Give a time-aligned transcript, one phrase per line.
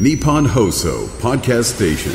[0.00, 2.12] Nippon Hoso Podcast Station.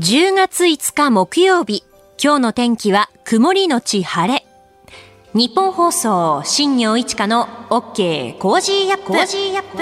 [0.00, 1.84] 10月5日木曜日、
[2.20, 4.44] 今日の天気は曇りのち晴れ。
[5.34, 9.78] ニッポン放送、新行市佳の OK Cozy up。Cozy up。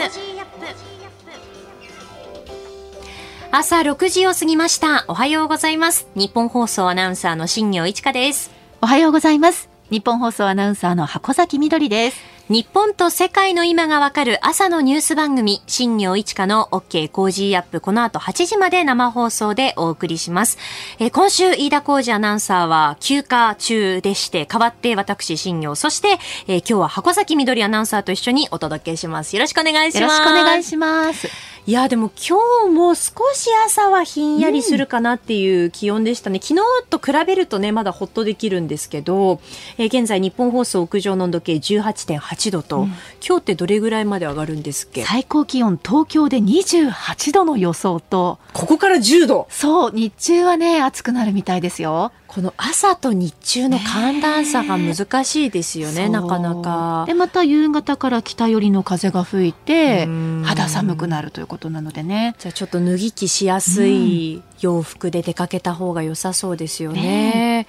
[3.53, 5.07] 朝6時を過ぎました。
[5.09, 6.07] おはようございます。
[6.15, 8.51] ニッポン放送アナウンサーの新行市佳です。
[8.83, 9.71] おはようございます。
[9.89, 12.36] ニッポン放送アナウンサーの箱崎みどりです。
[12.49, 20.57] 日本と世界の今がわかる朝のニュース番組、新行市佳の OK Cozy up、この後8時まで生放送でお送りします。
[21.01, 29.35] えー今週、飯田浩司アナウンサーは休暇中でして、代わって私、新行、そして、えー今日は箱崎みどりアナウンサーと一緒にお届けします。
[29.35, 30.03] よろしくお願いします。
[30.03, 31.29] よろしくお願いします。
[31.67, 36.39] いや、でも今日も少し朝はひんやりするかなっていう気温でしたね。
[36.41, 39.41] 昨日と比べるとね、まだほっとできるんですけど、
[39.79, 42.87] えー現在日本放送屋上の温度計18.8度と、
[43.27, 45.05] 今日ってどれぐらいまで上がるんですっけ？
[45.05, 52.13] 最高気温東京で28度の予想と、ここから10度そう、日中はね、暑くなるみたいですよ。
[52.27, 57.15] この朝と日中の寒暖差が難しいですよね、そうなかなかで、。
[57.15, 62.35] また夕方から北寄りの風が吹いてうん、肌寒くなるということなのでね。
[62.39, 67.01] じゃあちょっと脱ぎ着しやすい洋服で出かけた方が良さそうですよね。
[67.01, 67.67] ね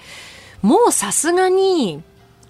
[0.60, 2.02] もうさすがに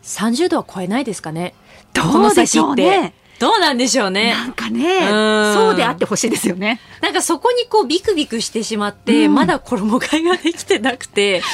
[0.03, 1.55] 30度は超えないですかね。
[1.92, 3.14] どうでしょうね。
[3.39, 4.33] どうなんでしょうね。
[4.33, 6.81] なんかね、うんそうであってほしいですよね。
[7.00, 11.42] なんかそこにこうビクビクしてしまって、うんまだ衣替えができてなくて。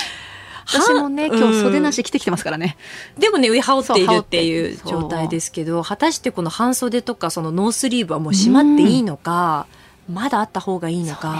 [0.66, 2.78] 私もね、は今日袖なうんし着てきてますからね。
[3.18, 9.66] でもね、上羽織っているっていう状態ですけど、果たしてこの半袖とかそのノースリーブはもうしまっていいのか、
[10.10, 11.34] まだあった方がいいのか。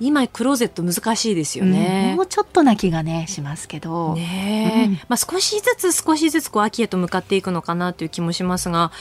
[0.00, 2.14] 今クローゼット難しいですようんね。
[2.16, 4.14] もうちょっとな気がね、しますけど。
[4.14, 8.92] ねえ、うんまあ少しずつ少しずつこう秋へと向かっていくのかなという気もしますが、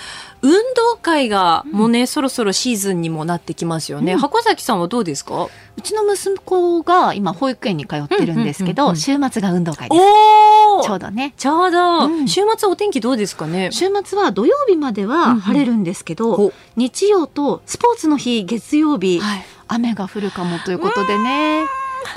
[0.42, 4.14] 運動会がもうね、そろそろシーズンにもなってきますよね。
[4.14, 5.46] うん箱崎さんはどうですか？
[5.78, 10.02] うちの息子が今保育園に通ってるんですけど、うんうんうんうん週末が運動会です。
[10.02, 11.34] おちょうどね。
[11.38, 13.70] ちょうど、うん週末お天気どうですかね？
[13.72, 19.46] 週末は土曜日までは晴れるんですけど、ほ日曜とスポーツの日月曜日、はい。
[19.68, 21.66] 雨が降るかもということでね。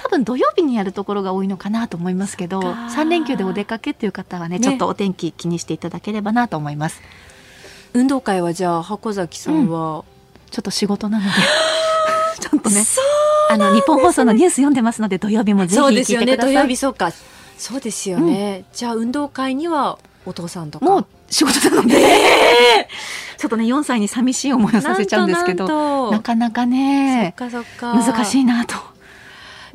[0.02, 2.78] 多分土曜日にやるところが多いのかなと思いますけどそっか。
[2.88, 4.64] 3連休でお出かけっていう方はねね。
[4.64, 7.00] ちょっとお天気気にしていただければなと思います。
[7.92, 10.04] 運動会はじゃあ箱崎さんは、
[10.50, 11.30] ちょっと仕事なので。
[12.40, 12.84] ちょっとね。
[12.84, 13.04] そう
[13.52, 16.26] あの日本放送のニュース読んでますので土曜日もぜひそう聞いですよね。
[16.26, 16.54] 土てください。
[16.54, 17.10] 曜日そうか。
[17.58, 20.84] そうですよね、じゃあ運動会にはお父さんとか？
[20.86, 21.96] もう仕事なので、
[23.38, 28.74] ちょっとね4歳に寂しい思いをさせちゃうんですけどなかなかね難しいなと。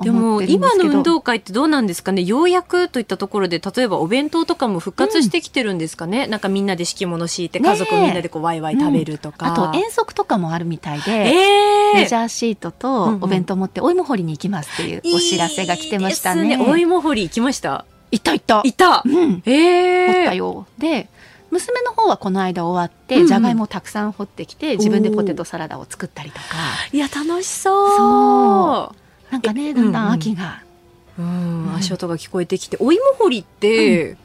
[0.04, 2.22] でも今の運動会ってどうなんですかね？
[2.22, 7.72] ようやくといったところで例えばお弁当とかも復活してきてるんですかね、なんかみんなで敷物敷いてねえ。
[7.72, 12.00] 家族みんなでこうワイワイ食べるとか、あと遠足とかもあるみたいで、えー。
[12.00, 13.24] レジャーシートとうんうん。
[13.24, 16.42] お弁当持ってお芋掘りに行きますっていうお知らせが来てましたね。
[16.44, 17.86] いいですお芋掘り行きました？
[18.12, 18.62] 行った行った。
[18.66, 19.02] いた。
[19.06, 19.42] うん。
[19.46, 20.68] え掘ったー、よ。
[20.78, 21.08] で、
[21.56, 23.24] 娘の方はこの間終わっうんうん。
[23.24, 26.44] て、じゃがいもをたくさん掘ってきて、自分でポテトサラダを作ったりとか、
[26.92, 27.90] いや楽しそう。
[27.98, 28.96] そ
[29.32, 30.12] なんかね、えだんだうんうん。
[30.12, 30.62] ん秋が。
[31.18, 34.18] うん、足音が聞こえてきてお芋掘りって、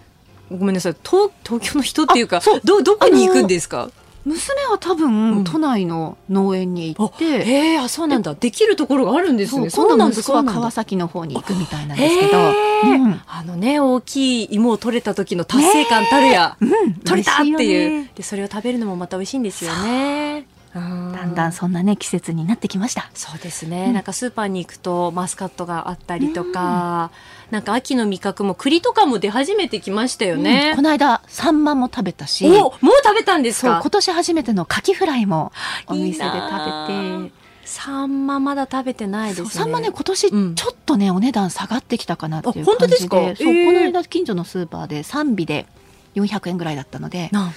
[0.50, 3.90] ごめんなさい東東京の人っていうかどどこに行くんですか？
[4.24, 5.34] 娘は多うん。
[5.42, 8.34] 分、都内の農園に行って、へえあそうなんだ。
[8.34, 10.22] できるところがあるんですそうねそうなんだ。
[10.22, 13.20] 川崎の方に行くみたいなんですけど、うん。
[13.26, 17.56] あのね大きい芋を取れた時の達成感たるや、うん、取れたっていう。
[17.56, 23.10] よねでそれを食べるのもまた美味しいんですよねだだんだんそんなね、季節になってきました。
[23.14, 23.92] そうですね、うん。
[23.94, 27.10] なんかスーパーに行くとマスカットがあったりとか、
[27.50, 30.42] なんか秋の味覚も栗とかも出始めてきましたようん。
[30.44, 32.72] ねこ、の間、サンマも食べたし、おもう
[33.04, 33.80] 食べたんですか？
[33.82, 35.50] 今年初めてのカキフライも
[35.88, 37.32] お店でな食べて、
[37.64, 39.48] サンマまだ食べてないですね。
[39.50, 40.54] サンマね、今年ちうん。
[40.64, 43.16] ょっとね、お値段下がってきたかなっていう感じで、ですか？
[43.16, 43.66] そう、えー。
[43.66, 45.66] この間近所のスーパーで3尾で
[46.14, 47.52] 400円ぐらいだったので、な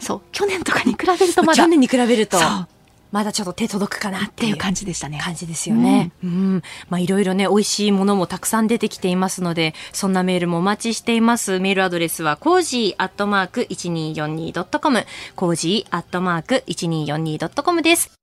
[0.00, 2.38] そう、去年とかに比べるとまだ、去年に比べると
[3.12, 5.18] まだちょっと手届くかなってていう感じでしたね。
[5.20, 6.12] 感じですよね。
[6.22, 6.62] うん。
[6.88, 11.58] まあいろいろね、美味しいものもたくさん出てきていますので、そんなメールもお待ちしています。
[11.58, 18.19] メールアドレスは、 cozy アットマーク 1242.com、cozy アットマーク 1242.com です。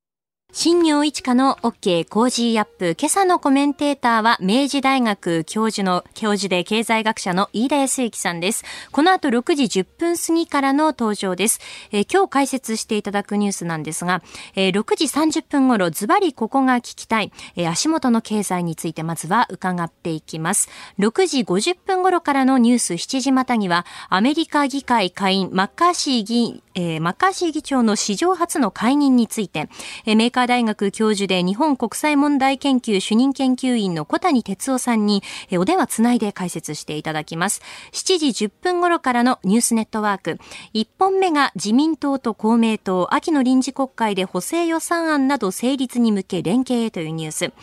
[0.53, 2.95] 新行市佳の OK Cozy up。
[2.97, 8.63] 今朝のコメンテーターは明治大学教授の、教授で経済学者の飯田泰之さんです。
[8.91, 11.59] この後6時10分過ぎからの登場です。
[11.91, 14.23] えー今日解説していただくニュースなんですが、
[14.55, 20.69] えー6時30分頃、ズバリここが聞きたい、えー足元の経済についてまずは伺っていきます。
[20.97, 29.67] 6時50分頃からのニュース7時またぎは、アメリカ議会下院マッカーシー議員、えー、マッカーシー議長の史上初の解任について、
[30.05, 37.61] えー、メーカー大学教授で日本国際問題研究主任研究員の小谷哲夫さんに、えー、お電話つないで解説していただきます。
[37.93, 40.37] 7時10分頃からのニュースネットワーク。
[40.75, 47.53] 1本目が自民党と公明党、秋の臨時国会で補正予算案など成立に向け連携へというニュース。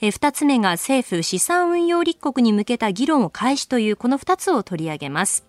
[0.00, 5.46] えー、2つ目が政府資産運用立国に向けた議論を開始というこの2つを取り上げます。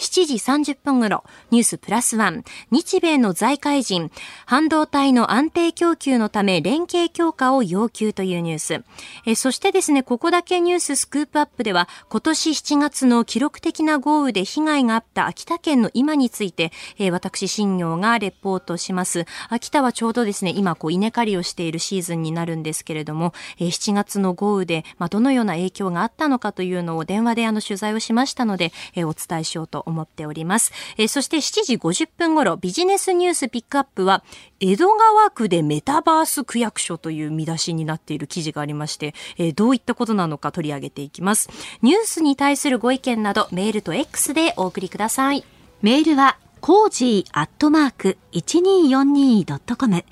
[0.00, 4.10] 7時30分頃、ニュースプラスワン、日米の財界人、
[4.46, 8.82] 半導体の安定供給のため連携強化を要求というニュース。
[9.26, 19.26] えそしてですね、ここだけニューススクープアップでは、今年7月の記録的な豪雨で被害があった秋田県の今について、え私、新業がレポートします。
[19.50, 30.72] 秋田はちょうどですね、今こう稲刈りをしているシーズンになるんですけれども、え7月の豪雨で、まあ、どのような影響があったのかというのを電話であの取材をしましたので、えお伝えしようと思います思っております。
[30.96, 34.24] えー、そして7時50分頃、ビジネスニュースピックアップは、
[34.60, 41.50] 江戸川区でメタバース区役所という見出しになっている記事がありまして、えー、どういったことなのか取り上げていきます。
[41.82, 45.44] ニュースに対するご意見など、メールと X でお送りください。
[45.82, 50.04] メールは、 cozy アットマーク 1242.com。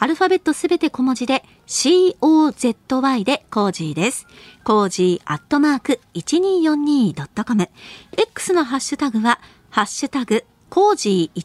[0.00, 4.28] アルファベットすべて小文字で COZY でコージーです。
[4.62, 7.68] コージーアットマーク 1242.com。
[8.16, 9.40] X のハッシュタグは、
[9.70, 11.40] ハッシュタグ、コージー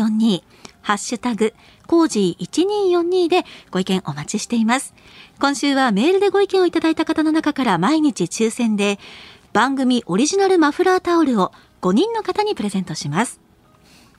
[0.00, 0.42] 1242。
[0.80, 1.54] ハッシュタグ、
[1.86, 4.94] コージー1242でご意見お待ちしています。
[5.38, 8.98] 今週はメールでご意見をいただいた方の中から毎日抽選で、
[9.52, 11.52] 番組オリジナルマフラータオルを
[11.82, 13.41] 5人の方にプレゼントします。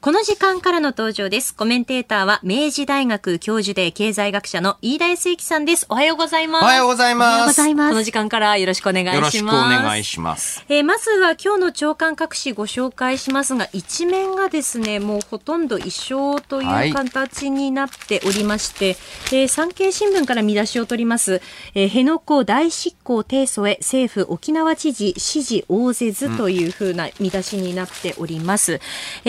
[0.04, 1.56] この時間からの登場です。
[1.56, 5.86] コメンテーターは明治大学教授で経済学者の飯田康之さんです。
[5.88, 6.64] おはようございます。
[6.64, 7.28] おはようございます。
[7.30, 7.90] おはようございます。
[7.92, 9.18] この時間からよろしくお願いします。
[9.18, 10.66] よろしくお願いします。
[10.68, 21.42] えー、まずは今日の朝刊各紙ご紹介しますが、一面がですね、もうほとんど一緒という形になっておりまして、はい、えー、産経新聞から見出しを取ります、
[21.76, 28.74] えー、辺野古大執行提訴へ政府沖縄知事支持応ぜずというふうな見出しになっております。
[28.74, 28.76] う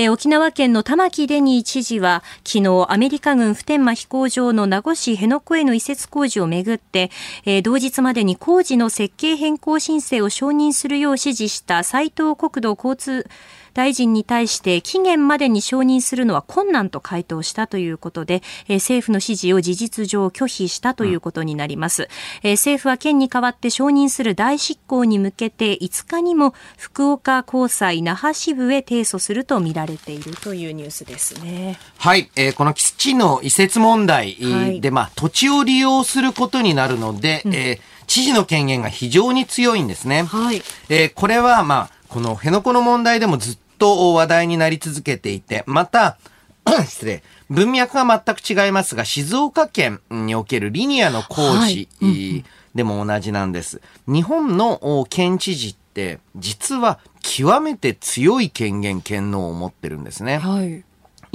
[0.00, 7.10] ん、えー、沖縄県県の玉城デニー知事は昨日アメリカ軍普天間飛行場の名護市辺野古への移設工事をめぐって、
[7.44, 13.26] えー、同日までに工事の設計変更申請を承認するよう指示した斉藤国土交通
[13.74, 22.08] 大臣に対して期限までに承認するのは困難と回答したということで、えー、政府の指示を事実上拒否したということになります、
[22.42, 31.78] えー、政府は県に代わって承認する大執行に向けて5日にも福岡高裁那覇支部へ提訴するとみられているというニュースですね。
[31.98, 40.24] はい、えー、この基地の移設問題で、はい、まあ土地を利用することになるので、うん、えー、知事の権限が非常に強いんですね。
[40.24, 46.16] はい、えー、これはまあこの辺野古の問題でもずっと話題になり続けていて、また、
[46.88, 47.22] 失礼。
[47.50, 51.86] 文脈が全く違いますが、静岡県におけるリニアの工事
[52.74, 53.82] でも同じなんです。
[54.06, 60.38] 日本の県知事って、実は極めて強い権限、権能を持ってるんですね。
[60.38, 60.82] はい、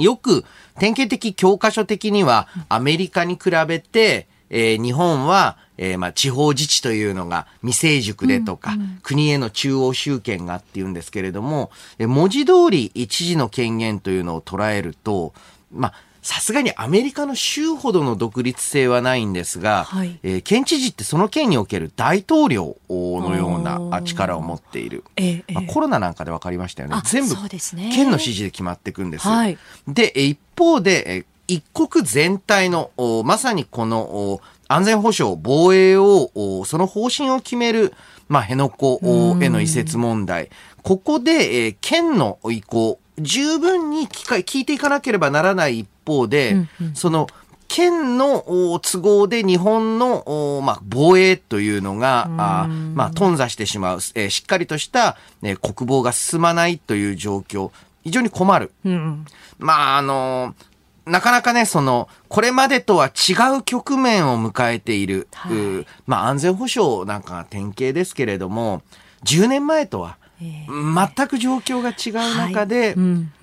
[0.02, 0.44] よく、
[0.80, 15.32] 典型的教科書的には、アメリカに比べて、えー、日本は、えー、まあ、地方自治というのが未成熟でとか、うんうん、国への中央集権がっていうんですけれども、え文字通り知事の権限というのを捉えると、
[15.72, 25.02] まあ、さすがにアメリカの州ほどの独立性はないんですが、はい、えー、県知事ってその県における大統領のような力を持っている。
[25.16, 26.96] ええまあ、コロナなんかで分かりましたよね。
[27.04, 29.26] 全部、県の指示で決まっていくんです。
[29.26, 29.56] はい、
[29.88, 32.90] で、一方で、一国全体の、
[33.24, 36.30] まさにこの安全保障、防衛を、
[36.64, 37.92] その方針を決める、
[38.28, 40.48] まあ、辺野古への移設問題。
[40.82, 47.26] ここで、えー、県の意向、十分に聞か聞いていかなければならない一方で、うんうん、その、
[47.66, 57.72] 県の都合で日本の、まあ、防衛というのが、あまあ、頓挫してしまう、えー、しっかりとした、えー、国防が進まないという状況、
[58.04, 58.70] 非常に困る。
[58.84, 59.26] うん、
[59.58, 60.69] まあ、あのー
[61.06, 68.82] なかなかね、その、これまでとは違う局面を迎えている、はい、まあ安全保障なんかが典型ですけれども、
[69.24, 72.96] 10年前とは、全く状況が違う中で、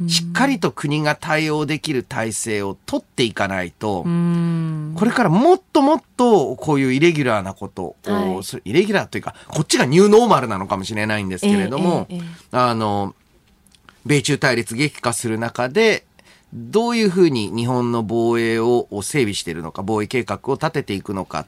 [0.08, 7.96] しっかりと国が対応できる体制を取っていかないと、これからもっともっとこういうイレギュラーなことを、
[8.66, 12.08] イレギュラーというか、こっちがニューノーマルなのかもしれないんですけれども、
[12.52, 13.14] あの、
[14.08, 16.07] 米中対立激化する中で、
[16.54, 21.46] どういうふうに日本の防衛を整備しているのか、防衛計画を立てていくのかっ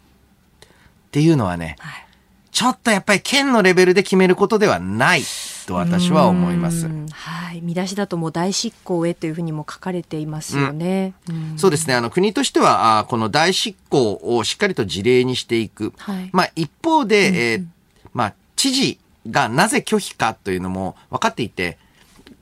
[1.12, 2.06] ていうのはね、はい、
[2.51, 5.22] ちょっとやっぱり県のレベルで決めることではない
[5.65, 6.89] と私は思います。
[7.12, 7.62] はい。
[7.62, 11.13] 見出しだともう大執行へというふうにも書かれていますよね。
[11.29, 11.94] うん、そうですね。
[11.94, 15.94] あの、国としては、あこの大執行をしっかりと事例にしていく。
[15.98, 17.65] はい、まあ、一方で、うん、えー、
[18.13, 21.77] まあ、知事がなぜ拒否かというのも分かっていて、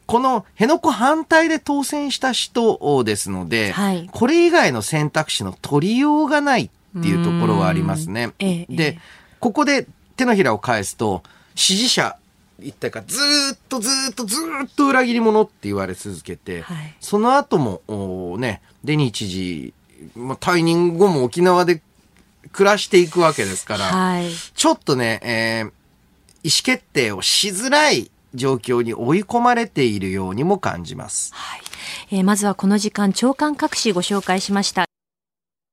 [0.07, 8.31] この辺野古反対で当選した人ですので、はい、これ以外の選択肢の取りようがないっていうところはありますね。
[8.39, 8.99] ええ、で、
[9.39, 9.85] ここで
[10.15, 11.21] 手のひらを返すと、
[11.55, 12.17] 支持者
[12.59, 13.17] 一体かず
[13.53, 19.73] っとずっとずっと裏切り者って言われ続けて、はい、その後もねデニー知事、
[20.15, 21.81] まあ、退任後も沖縄で
[22.51, 31.33] 暮らしていくわけですから、はい、ちょっとね、えー、意思決定をしづらい状況に追い込まれているようにも感じます。
[31.33, 31.61] はい
[32.11, 34.86] えー、まずはこの時間、長官各紙ご紹介しました。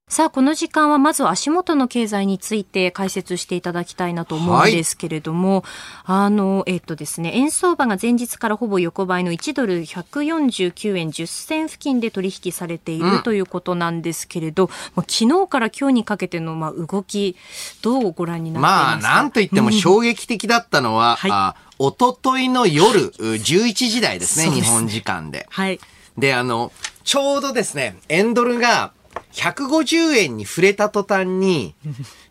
[0.07, 17.35] さあ、この時間はまず足元の経済について解説していただきたいなと思うんですけれども、はい、あの、えっとですね、円相場が前日からほぼ横ばいの1ドル149円10銭付近で取引されている、うん、ということなんですけれど、昨日から今日にかけてのまあ動き、
[17.81, 19.09] どうご覧になっていますか？
[19.09, 25.47] まあ、なんといっても衝撃的だったのは、はい、とといの夜 11時台ですね、日本時間で。
[25.49, 25.81] はい。
[26.19, 26.73] で、あの、
[27.05, 28.93] ちょうどですね、円ドルが
[29.35, 31.75] 150円に触れた途端に、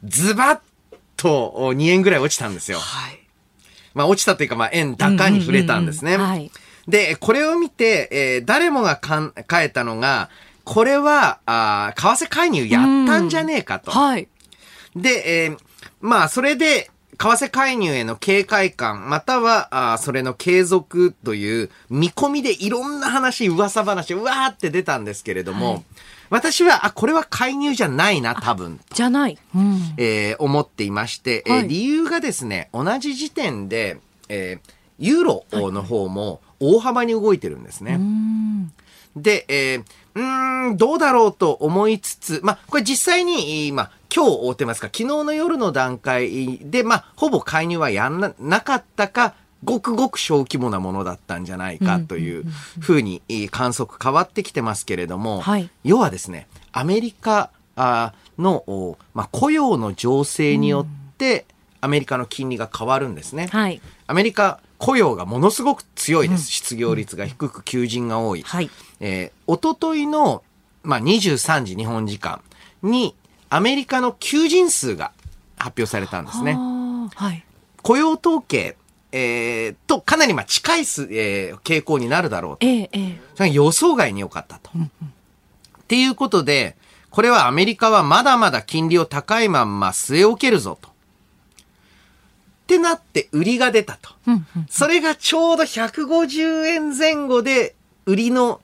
[0.04, 0.60] ズバッ
[1.18, 2.80] と2円ぐらい落ちたんですよ。
[2.80, 3.20] はい。
[3.94, 6.18] まあ落ちたというか、まあ円高に触れたんですね。
[6.18, 6.50] はい。
[6.88, 10.30] で、これを見て、えー、誰もがかん変えたのが、
[10.64, 13.92] これは、あ為替介入やったんじゃねえかと。
[13.92, 14.28] はい。
[14.96, 15.58] で、えー、
[16.02, 25.84] まあ、それで、為替介入への警戒感、または、あそれの継続という見込みでいろんな話、噂話、うわーって出たんですけれども、はい、
[26.34, 28.80] 私は、あ、これは介入じゃないな、多分。
[28.92, 29.38] じゃない。
[29.56, 34.00] うん、えー、思っていまして、はい、えー、理由がですね、同じ時点で、
[34.30, 37.92] えー、ユーロの方も大幅に動いてるんですね。
[37.92, 52.46] はい、で、えー、うん、どうだろうと思いつつ、まあ、これ実際に、まあ、今日追ってますか、昨日の夜の段階で、まあ、ほぼ介入はやんななかったか、ごくごく小規模なものだったんじゃないかという
[52.80, 57.52] ふうに観測変わってきてますけれども、はい、要はですね、アメリカ
[58.38, 61.46] の、まあ、雇用の情勢によって、
[61.82, 63.48] アメリカの金利が変わるんですね。
[63.52, 66.50] はい、アメリカ雇用がものすごく強いです。
[66.50, 68.42] 失業率が低く求人が多い。
[68.42, 70.44] はい、えー、おとといの、
[70.84, 72.42] まあ、23時日本時間
[72.82, 73.16] に
[73.50, 75.12] アメリカの求人数が
[75.58, 76.58] 発表されたんですね。
[77.16, 77.46] はい、
[77.82, 78.76] 雇用統計
[79.16, 82.66] えー、と、かなりまあ近いす、えー、傾向になるだろうと。
[82.66, 84.72] ええそれが予想外に良かったと。
[84.76, 86.76] うんうん、っていうことで、
[87.12, 90.90] これはアメリカはまだまだ金利を高いまんま据え置けるぞと。
[90.90, 90.92] っ
[92.66, 94.16] てなって売りが出たと。
[94.26, 97.76] うんうん、それがちょうど150円前後で
[98.08, 98.62] 売りの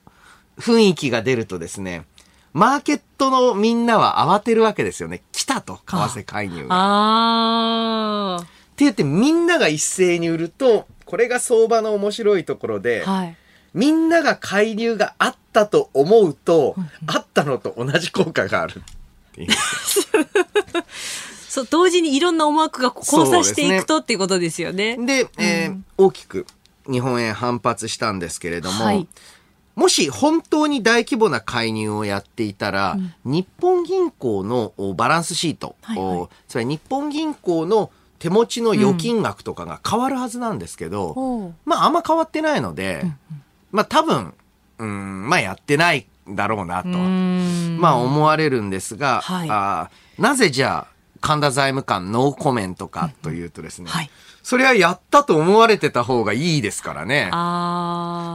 [0.58, 2.06] 雰囲気が出るとですね、
[2.52, 5.22] マーケットのみんなは慌てるわけですよね。
[5.30, 6.74] 来たと、為替介入が。
[6.74, 8.59] ああ。
[8.80, 13.36] って言ってみんなが一斉に売ると、これが相場の面白いところで、はい、
[13.74, 16.74] みんなが介入があったと思うと、
[17.06, 18.82] あったのと同じ効果があるっ
[19.32, 19.48] ていう。
[21.48, 24.96] そう、同時にいろんな思惑が交差していくと、っていうことですよね。
[24.96, 26.46] で、えー、大きく
[26.88, 29.08] 日本円反発したんですけれども、はい、
[29.74, 43.18] もし本当に大規模な介入をやっていたら、うん、日本銀行のバランスシート、はいはい、つまり日本銀行の手持ちの預金額とかが変わるはずなんですけど、うん、まああんま変わってないので、うん、
[43.72, 44.34] まあ多分、
[44.78, 54.10] うん、まあやってないだろうなと、まあ思われるんですが、はい、あなぜじゃあ神田財務官ノーコメントかというとですね、はい、
[54.42, 57.24] それはやったと思われてた方がいいですからね。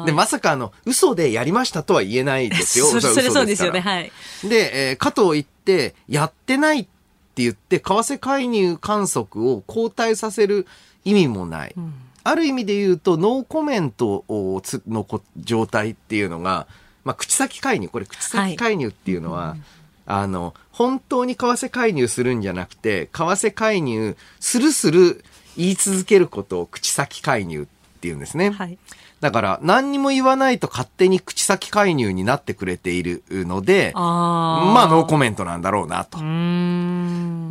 [0.06, 2.86] で、まさかあの、嘘でやりましたとは言えないですよ。
[2.90, 4.12] それそうですよね、はい。
[4.44, 6.88] で、えー、かといって、やってないっ
[7.36, 10.66] って言って、為替介入観測を後退させる
[11.04, 11.74] 意味もない。
[11.76, 15.06] うん、ある意味で言うと、ノーコメントの
[15.38, 16.68] 状態っていうのが、
[17.04, 19.60] まあ、口先介入、これ口先介入っていうのは、はい、
[20.06, 25.26] あの、本当に為替介入するんじゃなくて、為替介入するする
[25.58, 27.66] 言い続けることを口先介入っ
[28.00, 28.52] ていうんですね。
[28.52, 28.78] はい
[29.22, 36.20] だから何にも言わないと勝手に口先介入になってくれているので、あまあノーコメントなんだろうなと。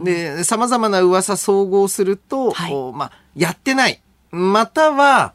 [0.05, 4.01] で、様々な噂総合すると、はい、まあ、やってない。
[4.31, 5.33] または、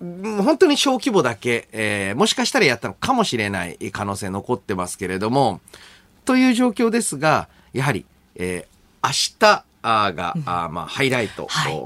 [0.00, 5.60] 本当に小規模だけ、えー、もしかしたらやったのかもしれない可能性残ってますけれども、
[6.24, 8.04] という状況ですが、やはり、
[8.36, 9.64] えー、明日
[10.14, 11.82] が、あまあ、ハイライト、はい、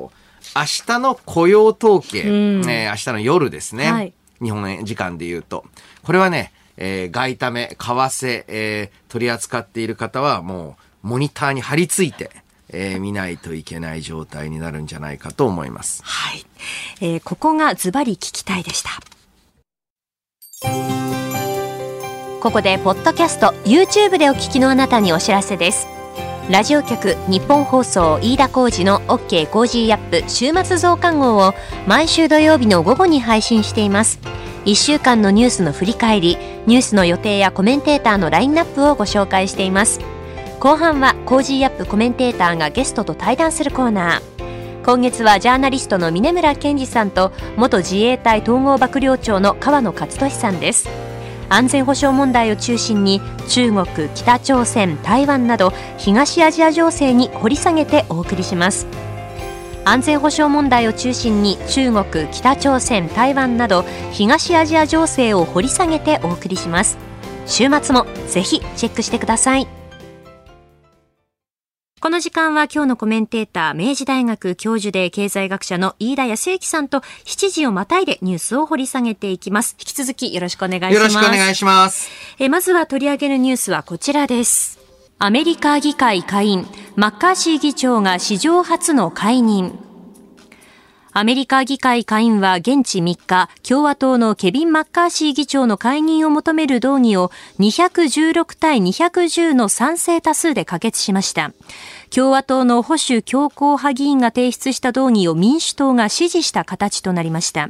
[0.55, 2.33] 明日の雇用統計、う
[2.65, 5.65] ん、えー、明日の夜ですね、はい、日本時間で言うと。
[6.03, 12.31] これはね、えー、外為、為替、えー、取り扱っている方はもうモニターに張り付いて、
[12.69, 16.03] えー、見ないといけない状態になるんじゃないかと思います。
[16.05, 16.45] はい。
[17.01, 18.91] えー、ここがズバリ聞きたいでした。
[22.43, 26.02] ここで、ポッドキャスト、YouTube でお聞きのあなたにお知らせです。
[26.51, 31.55] ラジオ局日本放送飯田浩二の OK コージーアップ週末増刊号を
[31.87, 34.19] 毎週土曜日の午後に配信しています。
[34.65, 40.01] 1週間のニュースの振り返り、ニュースの予定やコメンテーターのラインナップをご紹介しています。
[40.59, 44.23] 後半は Cozy up コメンテーターがゲストと対談するコーナー。
[44.85, 51.12] 今月はジャーナリストの峯村健司さんと元自衛隊統合幕僚長の川野勝利さんです。
[51.53, 58.87] 安全保障問題を中心に中国、北朝鮮、台湾など東アジア情勢に掘り下げてお送りします。
[59.85, 66.97] 安全保障問題を中心に中国、北朝鮮、台湾など東アジア情勢を掘り下げてお送りします。
[67.45, 69.82] 週末もぜひチェックしてください。
[72.03, 79.77] この時間は今日のコメンテーター、明治大学教授で経済学者の飯田康之さんと7時をまたいでニュースを掘り下げていきます。
[79.79, 80.95] 引き続きよろしくお願いします。
[80.95, 82.11] よろしくお願いします。
[82.41, 84.81] えまずは取り上げるニュースはこちらです。
[85.21, 86.67] アメリカ議会下院、
[86.97, 89.79] マッカーシー議長が史上初の解任。
[91.15, 101.53] アメリカ議会下院は現地3日、共和党のケビン・マッカーシー議長の解任を求める動議を216対210の賛成多数で可決しました。
[102.09, 107.69] 共和党の保守強硬派議員が提出した動議を民主党が支持した形となりました。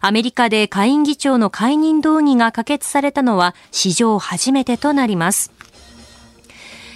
[0.00, 5.52] アメリカで下院議長の解任動議が可決されたのは史上初めてとなります。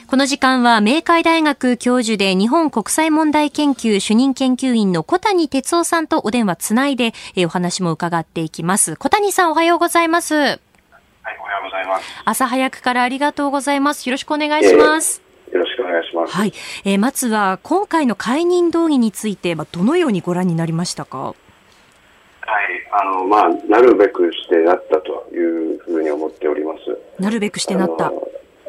[0.08, 8.94] この時間は明海大学教授で日本国際問題研究主任研究員の小谷哲夫さんとお電話つないで、えお話も伺っていきます。
[8.94, 10.34] 小谷さんおはようございます。
[10.34, 10.60] はい、
[11.40, 12.04] おはようございます。
[12.24, 14.08] 朝早くからありがとうございます。
[14.08, 15.22] よろしくお願いします。
[15.48, 16.36] えー、よろしくお願いします。
[16.36, 16.52] はい。
[16.84, 21.18] えー、まずは今回の解任動議について、まあ、どのようにご覧になりましたか？
[21.18, 21.34] はい、
[22.92, 26.96] あの、まあ、なるべくしてなったというふうに思っております。
[27.20, 28.12] なるべくしてなった。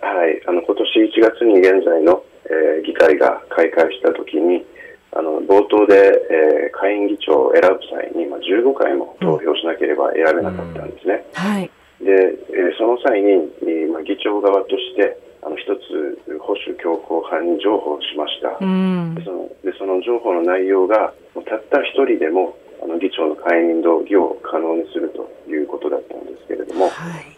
[0.02, 4.66] はい、あの今年1月に現在の、えー、議会が開会したときに
[5.14, 5.96] あの冒頭で、
[6.30, 11.26] えー、下院議長を選ぶ際に、まあ、15回も投票しなければ選べなかったんですね。
[11.26, 12.12] うん、はい、で、
[12.54, 13.50] えー、その際に、
[13.90, 21.14] まあ、議長側としてあの一つ保守強硬派に譲歩しました、うん、でそのでその譲歩の内容が
[21.48, 27.37] たった一人でもあの議長の解任動議を可能にするということだったんですけれども、はい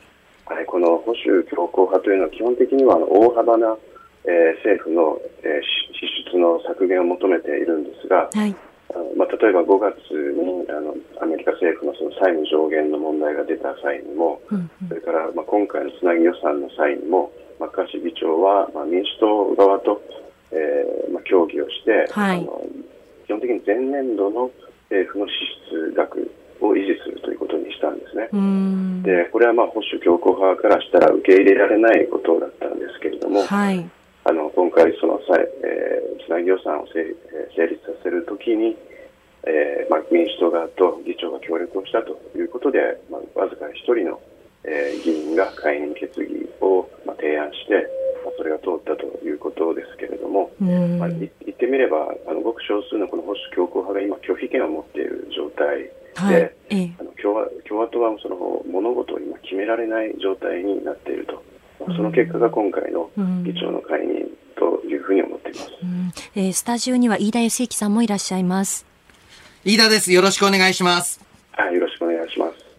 [0.49, 3.77] はい、この保守強硬派というのは基本的にはあの大幅な、
[4.25, 5.61] えー、政府の、えー、
[5.93, 8.55] 支出の削減を求めているんですが、はい。
[8.89, 20.01] あのまあ、例えば5月にあのアメリカ政府のその債務上限の問題が出た際にも、うんうん、それから、まあ、今回のつなぎ予算の際にもマッカーシー議長は、まあ、民主党側と、
[20.49, 22.65] えーまあ、協議をして、はい、あの
[23.27, 24.49] 基本的に前年度の
[24.89, 25.33] 政府の支
[25.69, 26.31] 出額
[26.61, 28.29] を維持するということにしたんですね。
[29.03, 33.89] でこれはまあ保守強硬派からしたら受け入れられないことだったんですけれども、はい、
[34.25, 37.01] あの今回その際、えー、つなぎ予算を成
[37.55, 38.75] 成立させるときに、
[39.47, 44.21] えーまあ、民主党側と議長が協力をしたということで、まあ、わずか1人の、
[44.63, 47.73] えー、議員が解任決議を、まあ、提案して、
[48.25, 56.51] まあ、それが通ったということですけれども、まあ、言ってみればあのごく少数のこの保守強硬派が今拒否権を持っている状態はい、
[56.99, 58.35] あの共和共和党はその
[58.69, 61.41] 物事を今決められない状態になっていると、
[61.87, 63.09] うん、その結果が今回の
[63.43, 64.25] 議長の解任
[64.57, 66.13] というふうに思っています、うん。
[66.35, 68.85] えー、スタジオには飯田康之さんもいらっしゃいます。
[69.63, 70.11] 飯田です。
[70.11, 71.21] よろしくお願いします。
[71.51, 72.05] はいよろしく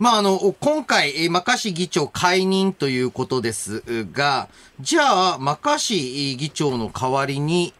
[0.00, 3.82] まあ、あの、今回、マカシ議長解任ということです
[4.12, 4.48] が、
[4.80, 7.74] じゃあ、マカシ議長の代わりに、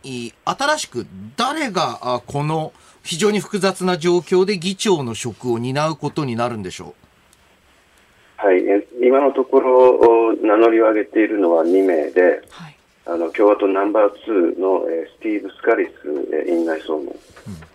[0.45, 1.07] 新しく
[1.39, 6.95] 誰がこの非常に複雑な状況で議長の職を担うことになるんでしょ
[8.43, 8.47] う？
[8.47, 8.63] はい、
[9.03, 15.91] 今のところ名乗りを上げているのは2名で、はい、あの共和党ナンバー2の、えスティーブ・スカリス、
[16.35, 17.17] え院内総務、うん、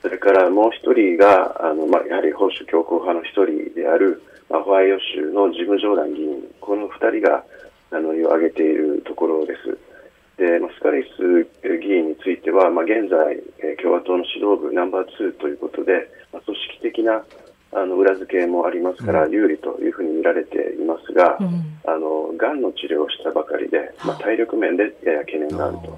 [0.03, 7.43] それからもう1人があの、まあ、やはり保守強硬派の1人である、まあ、ホワイオ州のジム・ジョーダン議員、この2人が
[7.91, 9.77] 名乗りを上げているところです。
[10.37, 11.47] でスカリス
[11.79, 13.39] 議員については、まあ、現在、
[13.81, 17.23] 共和党の指導部ナンバー2ということで、まあ、組織的な
[17.71, 25.97] あの裏付けもありますから、有利というふうに見られていますが、うん、あのがんの治療をしたばかりで、まあ、体力面でやや懸念があると。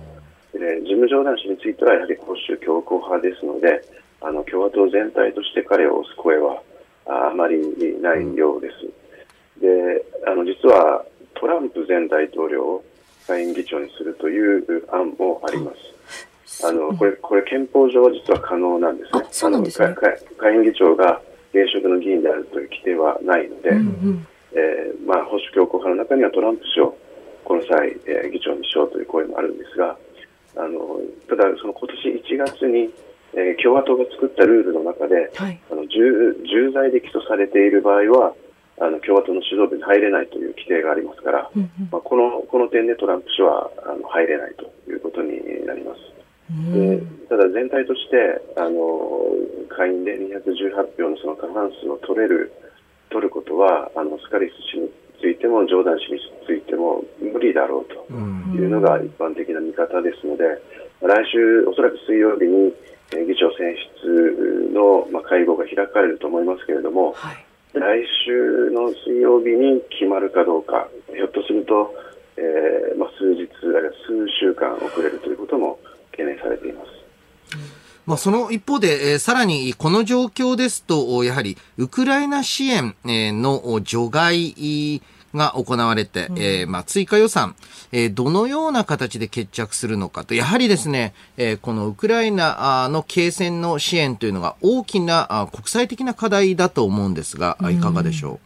[0.58, 3.82] でジム・ジョーダン氏についてはやはり保守強硬派ですので、
[4.22, 6.62] あの共和党全体として彼を押す声は
[7.08, 7.58] あまり
[8.02, 9.62] ないようです。
[9.62, 11.04] であの実は
[11.36, 12.84] トランプ前大統領を
[13.26, 16.66] 下院議長にするという案もあります。
[16.66, 19.28] あのこれこれ憲法上は実は可能なんですね。
[19.32, 19.96] そうなんですね
[20.38, 21.22] 下院議長が
[21.54, 26.98] 現職の議員であるという規定はないので、うんうん、えー、まあ、保守強硬派の中にはトランプ氏を
[27.44, 29.98] この際、えー、議長にしようという声もあるんですが、
[30.58, 32.90] あのただ、その今年1月に、
[33.38, 38.34] えー、共和党が作ったルールの中で、はい、あの重重罪で起訴されている場合は
[38.82, 46.18] あの共和党の指導部に入れないという規定がありますから、うんうん、まあ、このこの点でトランプ氏はあの入れないということになります。
[46.74, 48.82] でただ全体としてあの
[49.70, 52.52] 下院で218票のその過半数を取れる
[53.10, 58.14] 取ることはあのスカリス氏についてもジョーダン氏についても無理だろうと
[58.56, 60.46] いうのが一般的な見方ですので
[61.02, 62.74] 来週、おそらく水曜日に
[63.12, 71.94] 議長選出の、まあ、会合が開かれると思いますけれども、はい、来週の水曜日に決まるかどうかひょっとすると、
[72.36, 75.80] えーまあ、数日あるいは数週間遅れるということも
[76.12, 76.98] 懸念されています。
[78.06, 85.02] まあ、その一方で、えー、さらにこの状況ですと、やはりウクライナ支援の除外
[85.34, 87.56] が行われて、うん、えー、まあ、追加予算、
[87.92, 98.40] えー、どのような形で決着するのかと、やはりですね、えー、このウクライナの継戦の支援というのが大きな国際的な課題だと思うんですが、いかがでしょ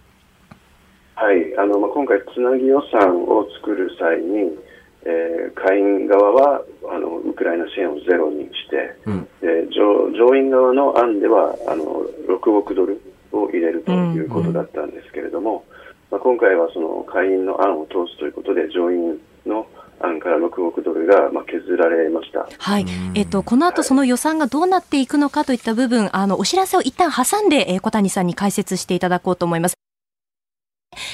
[1.18, 1.22] う？
[1.24, 4.58] はい、あの、まあ、今回つなぎ予算を作る際に、
[5.04, 15.64] えー、下院側はあのウクライナ支援をゼロにして、うん、で上上院側の案ではあの6億ドルを入れるということだったんですけれども、うんうん、
[16.12, 19.66] まあ、今回はその下院の案を通すということで上院の
[20.02, 22.48] 案から6億ドルがまあ削られました。
[22.58, 22.86] はい。
[23.16, 29.76] えっと、この後その予算がどうなっていくのかといった部分、あの、お知らせを一旦挟んで、えー、小谷さんに解説していただこうと思います。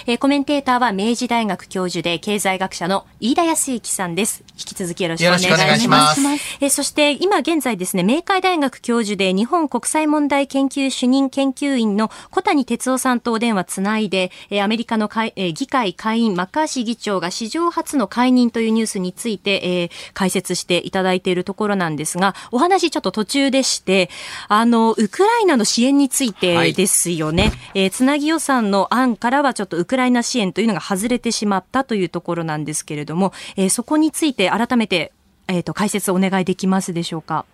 [0.08, 4.44] えー、コメンテーターは明治大学教授で経済学者の飯田康之さんです。
[4.54, 5.38] 引き続きよろしくお願
[5.76, 6.22] いします。
[6.22, 24.10] ますえー、そして今現在ですね、明海大学教授で日本国際問題研究主任研究員の小谷哲夫さんとお電話つないで、えー、アメリカの会、えー、議会会員マッカーシー議長が史上初の解任というニュースについて、えー、解説していただいているところなんですが、お話ちょっと途中でして、
[24.48, 27.44] あの、ウクライナの支援についてですよね。
[27.44, 35.12] はい、えー、つなぎ予算の案からはちょっとウクライナ支援というのが外れてしまったというところなんですけれども、えー、そこについて改めて、
[35.48, 37.46] えーと、解説をお願いできますでしょうか？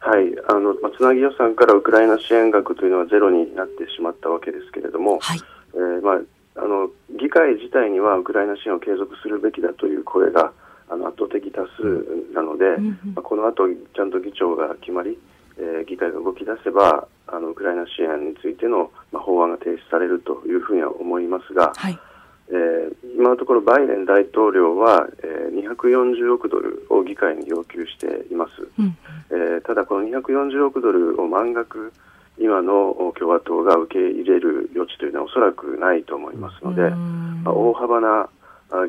[0.00, 5.40] はい、あの、まあ、つなぎ予算からウクライナ支援額というのはゼロになってしまったわけですけれども、はい、
[5.74, 6.20] えー、まあ、
[6.56, 10.52] あの議会自体にはウクライナ支援を継続するべきだという声が
[10.88, 15.18] あの圧倒的多数なので、うんまあ、この後ちゃんと議長が決まり、
[15.58, 21.98] えー、議会が動き出せばあのウクライナ支援についての、まあ、法案が提出されるというふうには思いますが、はい、
[22.48, 28.96] えー、今のところバイデン大統領は、えー、240億ドルを議会に要求しています、うん、
[29.30, 31.92] えー、ただこの240億ドルを満額
[32.38, 36.82] 今の共和党が受け入れる余地というのはおそらくないと思いますので、
[37.44, 38.28] まあ、大幅な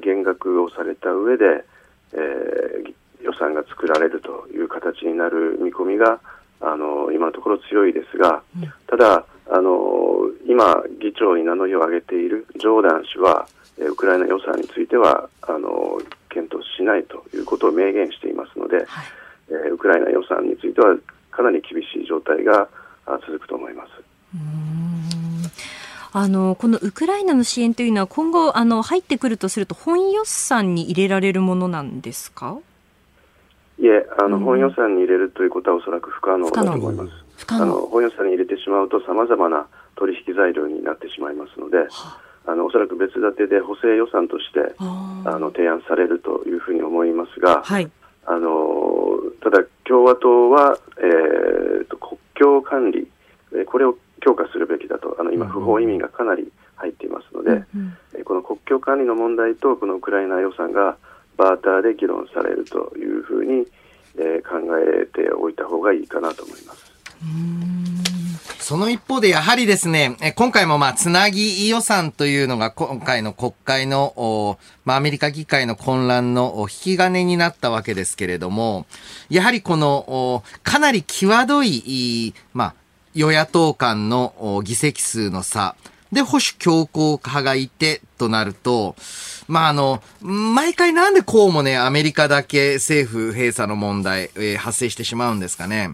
[0.02, 1.65] 減額をされた上で、
[2.13, 2.93] えー、
[3.24, 6.21] 予算が作られるという形になる見込みが
[6.62, 8.43] あの今のところ強いですが、
[8.88, 13.47] ただあの今、議長に名乗りを上げているジョーダン氏は、
[13.78, 18.86] ウクライナ予算についてはあの検討しないということを明言していますので、はい、
[19.50, 20.95] えウクライナ予算については
[21.32, 22.67] かなり厳しい状態が
[23.28, 23.89] 続くと思います。
[26.13, 32.58] あのこのウクライナの支援というのは今後あの入ってくるとすると本予算に入れられるものなんですか？
[33.82, 37.32] いえ、あの、本予算に入れるということはおそらく不可能だと思います。
[37.48, 39.65] あの本予算に入れてしまうとさまざまな
[39.96, 41.78] 取引材料になってしまいますので、
[42.46, 42.56] あ。
[42.56, 45.38] のおそらく別立てで補正予算としてあ。
[45.39, 47.89] の提案されるというふうに思いますが、はい、
[48.26, 53.08] あのただ共和党は、えーと、国境管理
[53.65, 60.98] これを強化するべきだとあの今、不法移民がかなり入っていますので、うんうん、この国境管理の問題とこのウクライナ予算が
[61.38, 63.65] バーターで議論されるというふうに、
[64.17, 66.91] えー、考えておいた方がいいかなと思います。
[68.60, 78.86] その一方でやはりですね、今回もまあ、つなぎ予算というのが今回の国会の、まあ、アメリカ議会の混乱の引き金になったわけですけれども、
[79.30, 82.76] やはりこの、かなり際どい、まあ、
[83.13, 85.76] 与野党間の議席数の差、
[86.12, 88.95] で、保守強硬派がいて、となると、
[89.47, 95.91] まあ、あの、毎回なんでこうもね、アメリカだけ政府閉鎖の問題、えー、発生してしまうんですかね？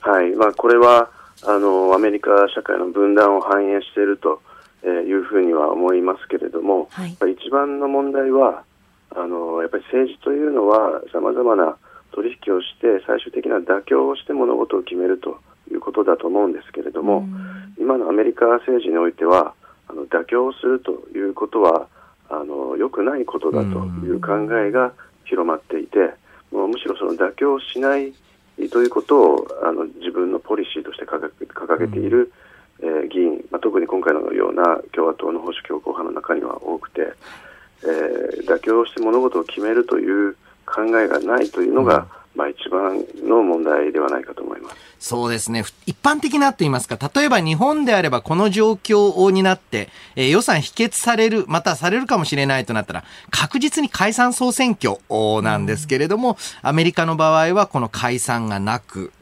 [0.00, 1.08] はいまあ、これは
[1.44, 4.42] あのアメリカ社会の分断を反映していると
[4.84, 8.64] いうふうには思いますけれども、はい、一番の問題は
[9.16, 11.76] あのやっぱり政治というのはさまざまな
[12.12, 15.38] 取引をして最終的な妥協をして物事を決めると
[15.70, 17.26] いうことだと思うんですけれども、
[17.78, 19.54] 今のアメリカ政治においては
[19.88, 21.88] あの妥協をするということは
[22.30, 24.92] あの良くないことだという考えが
[25.24, 25.98] 広まっていて、
[26.52, 28.12] もうむしろその妥協しない
[28.70, 32.32] ということをあの自分のポリシーとして掲げ掲げている、
[32.80, 37.00] えー、議員、まあ、特に今回のような共和党の保守強硬派の中には多くて、
[37.82, 44.76] えー、妥協して物事を決めるという考えがないというのが、まあ、一番の問題ではないかと思います。
[44.98, 45.64] そうですね。
[45.86, 54.96] 一般的なと言いますか、例えば日本であればこの状況になって、えー、予算否決される、またされるかもしれないとなったら、確実に解散総選挙
[55.42, 59.12] なんですけれども、アメリカの場合はこの解散がなく、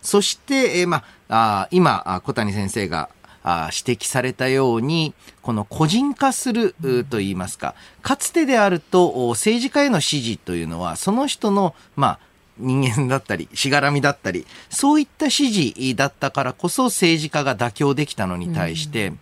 [0.00, 3.08] そして、えー、まあ、今、小谷先生が
[3.44, 6.74] 指摘されたように、この個人化する
[7.10, 12.18] といいますか、かつてであると政治家への支持というのは、その人の、まあ、
[12.58, 19.18] 人間だったり、しがらみだったり、そういった支持だったからこそ政治家が妥協できたのに対して、うん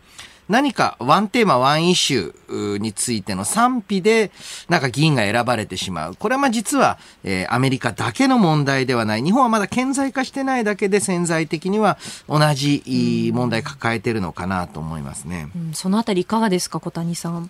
[0.51, 4.33] 何かワンテーマ、ワンイシューについての賛否で、
[4.69, 6.17] なんか議員が選ばれてしまう。
[6.17, 9.23] これはまあ実は、えー、アメリカだけの問題ではない。
[9.23, 15.51] 日本はまだ顕在化してないだけで潜在的には同じ問題抱えてるのかなと思いますね。
[15.55, 17.49] うん、そのあたりいかがですか、小谷さん。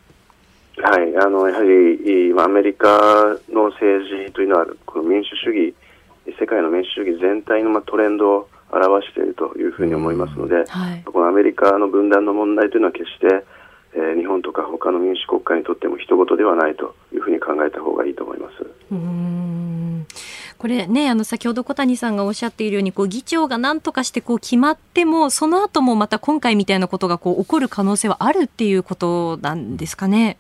[0.83, 5.75] はい、あのやはりアメリカの政治というのはこの民主主義、
[6.39, 13.45] 世界の民主主義全体のまあトレンドを表しているというふうに思いますので、はい、このアメリカの分断の問題というのは決して、
[13.95, 18.67] えー、日本とか他の民主国家にとっても人事ではないというふうに考えた方がいいと思います。
[18.93, 20.07] うん
[20.61, 30.37] これね、あの先ほど小谷さんがおっしゃっているように、こう議長が何とかしてこう決まっても、その後もまた今回みたいなことがこう起こる可能性はあるっていうことなんですかね？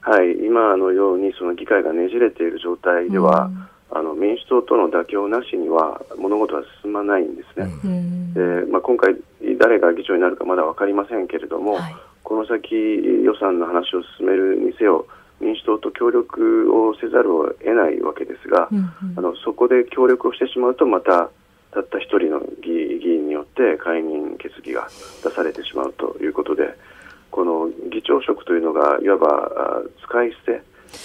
[0.00, 3.68] はい、今のようにその議会がねじれている状態では、うん。
[3.90, 7.72] あの民主党との妥協なしには物事は進まないんですね。
[7.84, 9.16] うん、でまあ、今回、
[9.58, 15.06] 誰が議長になるかまだ分かりませんけれども、はい、この先、予算の話を進めるにせよ、
[15.40, 21.30] 民主党と協力をせざるを得ないわけですが、うんうん、あのそこで協力をしてしまうと、また
[21.72, 22.70] たった一人の議
[23.04, 24.88] 員によって解任決議が
[25.22, 26.74] 出されてしまうということで、
[27.30, 30.62] この議長職というのがいわば使い捨て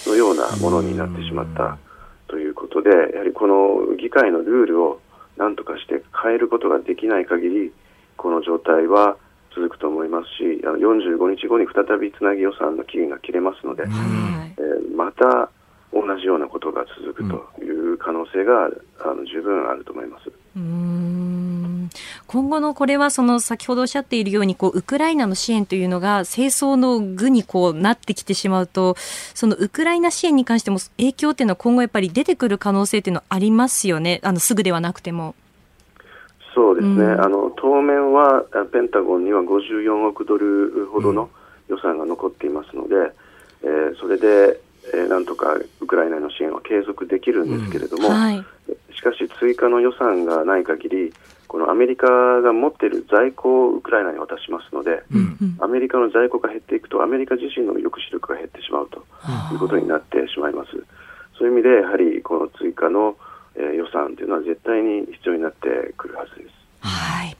[0.08, 1.78] のようなものになってしまった。
[2.28, 5.00] ということで、やはりこの議会のルールを
[5.36, 7.72] 何とかして変えることができない限り、
[8.16, 9.16] この状態は
[9.54, 15.50] 続くと思いますし、あの45日後に再びつなぎ予算の期限が切れますので、えー、また
[15.92, 18.66] 同じようなことが続くという可能性が、
[18.98, 20.32] あの十分あると思います。
[20.56, 21.03] うん
[22.34, 28.96] 今後のこれはその先ほどおっしゃっているようにこうウクライナの支援というのが戦争の具にこうなってきてしまうと
[29.34, 34.18] そのウクライナ支援に関しても影響っていうのは今後やっぱり出てくる可能性っていうのはありますよね。
[34.24, 35.36] あのすぐではなくても。
[36.56, 41.30] そうですね、うん、あの当面はペンタゴンには54億ドルほどの
[41.68, 43.04] 予算が残っていますので、うん、
[43.62, 44.58] えー、それで、
[44.92, 48.12] えー、なんとかウクライナの支援は継続できるんですけれども、うん。
[48.12, 48.44] はい、
[48.92, 51.12] しかし追加の予算がない限り
[51.54, 52.08] このアメリカ
[52.42, 58.98] が持っている在庫をウクライナに渡しますので、うん、アメリカの在庫が減っていくとアメリカ自身の抑止力が減ってしまうと
[59.52, 60.70] いうことになってしまいます。
[61.38, 63.16] そういう意味でやはりこの追加の、
[63.54, 66.50] えー、予算というのは絶対に必要になってくるはずです。
[66.80, 67.36] はい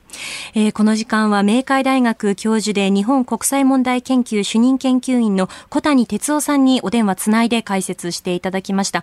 [0.54, 9.02] えー、この時間は明海大学教授で日本国際問題研究主任研究員の小谷哲夫さんにお電話つないで解説していただきました。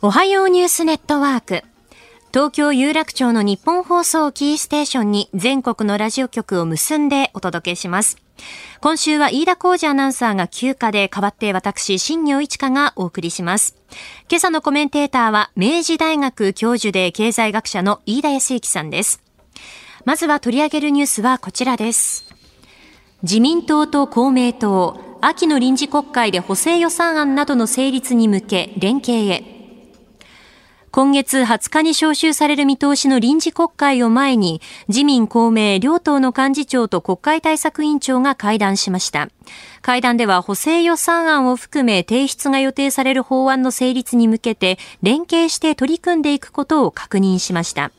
[0.00, 1.71] おはようニュースネットワーク。
[2.32, 8.16] 東京有楽町の日本放送キーステーションに全国のラジオ局を結んでお届けします。
[8.80, 13.76] 今週は飯田浩二アナウンサーが休暇で代わって私、新業一華がお送りします。
[14.30, 19.22] 今朝のコメンテーターは明治大学教授で経済学者の飯田康之さんです。
[20.06, 22.34] まずは取り上げるニュースはこちらです。
[23.22, 29.61] 自民党と公明党、秋の臨時国会で補正予算案などの成立に向け連携へ。
[30.92, 39.30] 今月20日に召集される見通しの臨時国会を前に、自民公明両党の幹事長と国会対策委員長が会談しました。
[39.80, 47.90] 会談では補正予算案を含め提出が予定される法案の成立に向けて連携して取り組んでいくことを確認しました。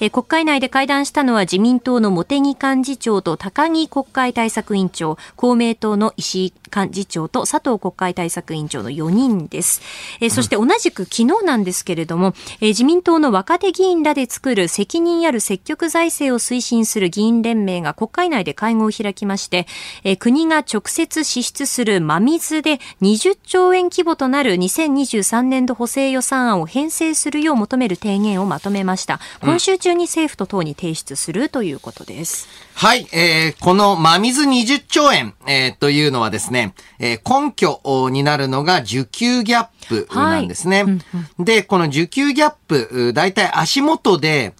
[0.00, 9.80] え、国会内で会談したのは自民党の茂木幹事長と高木国会対策委員長、公明党の石井幹事長と佐藤国会対策委員長の4人です。
[10.20, 19.66] え、そして同じく昨日なんですけれども、え、自民党の若手議員らで作る責任ある積極財政を推進する議員連盟が国会内で会合を開きまして、
[20.04, 29.20] え、国が直接支出する真水で20兆円規模となる2023年度補正予算案を編成するよう求める提言をまとめました。
[29.40, 32.48] 今週中に政府と党に提出するということです。
[32.82, 40.82] うん、はい、えー、この真水20兆円、えー、というのはですね、えー、根拠になるのが需給ギャップなんですね。
[40.82, 41.00] はいうん
[41.38, 44.54] うん、で、この需給ギャップ、だいたい足元で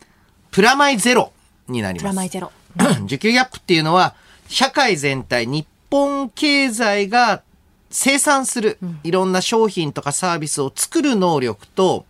[0.52, 1.32] プラマイゼロ
[1.68, 2.02] になります。
[2.02, 2.52] プラマイゼロ。
[2.76, 4.14] 需給ギャップっていうのは、
[4.48, 7.42] 社会全体、日本経済が
[7.90, 12.04] 生産するいろんな商品とかサービスを作る能力と、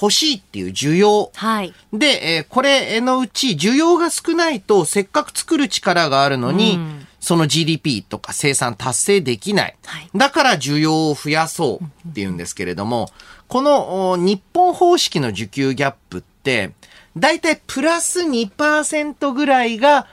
[0.00, 1.30] 欲しいっていう需要。
[1.34, 1.74] はい。
[1.92, 9.76] で、えー、これのうち需要が少ないとせっかく作る力があるのに、うん、その GDP とか生産達成できない。
[9.84, 13.10] はい、だから需要を増やそうっていうんですけれども、
[13.48, 16.72] この日本方式の需給ギャップって、
[17.16, 20.06] だいたいプラス2%ぐらいが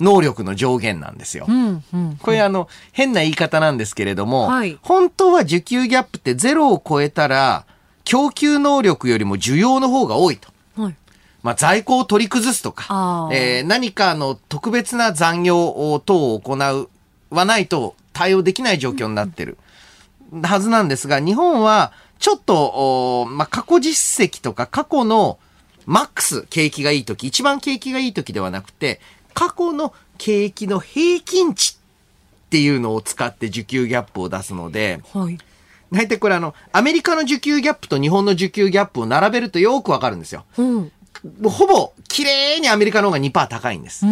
[0.00, 1.46] 能力の上限なんですよ。
[1.48, 7.64] うんうん、これあの、変な言い方なんですけれども、はい、本当は需給ギャップってゼロを超えたら、
[8.10, 10.48] 供給能力よりも需要の方が多いと。
[10.76, 10.96] はい、
[11.44, 16.90] まあ、在庫を取り崩すとか、えー、何かの特別な残業等を行う
[17.30, 19.58] はないと対応できない状況になってる
[20.42, 25.38] はずなんですが、日本はちょっと、まあ、過去実績とか過去の
[25.86, 29.00] マックス景気がいい時、一番景気がいい時ではなくて、
[29.34, 35.38] 過去の景気の平均値っていうのを使って需給ギャップを出すので、はい、
[35.92, 40.44] 大体これあの、アメリカの需給ギャップと日本の需給ギャップを並べるとよくわかるんですよ。
[40.56, 40.92] うん、
[41.44, 44.06] ほぼ、綺麗にアメリカの方が2%高いんです。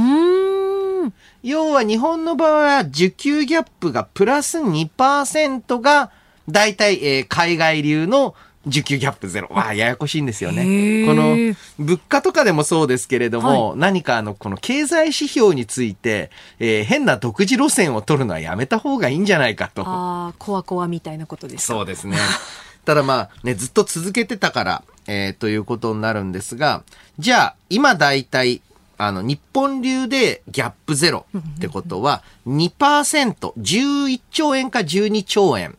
[1.42, 6.10] 要は日本の場合は需給ギャップがプラス2%が、
[6.48, 8.34] 大体、えー、海外流の
[8.68, 9.48] 需給ギャップゼロ。
[9.50, 11.06] わあ、ややこしいんですよね。
[11.06, 11.36] この、
[11.78, 19.82] 物価とかでもそうですけれども、はい、何かあの、この経済指標について、えー、変な独自路線を取るのはやめた方がいいんじゃないかと。
[19.82, 22.16] ああ、コアコアみたいなことですかそうですね。
[22.84, 26.82] ただまあ、ね、ずっと続けてたから、えー、ということになるんですが、
[27.18, 28.62] じゃあ、今大体、
[28.96, 35.76] あの、日本流でギャップゼロってことは2%、11兆円か12兆円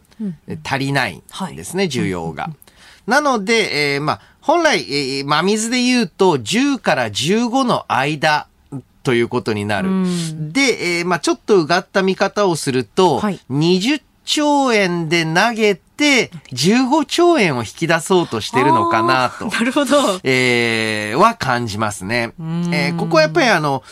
[0.63, 2.49] 足りないんですね、需要が。
[3.09, 8.47] なので、えー、まあ、本来、えー、真水で言うと10から15の間
[9.03, 9.89] ということになる。
[10.51, 19.47] で、えー、まあ、ちょっとうがった見方をすると、はい、20兆円で投げて、15兆円を引き出そうとしてるのかなと。
[19.47, 20.19] なるほど。
[20.23, 22.33] えー、は感じますね。
[22.71, 23.83] えー、ここはやっぱりあの、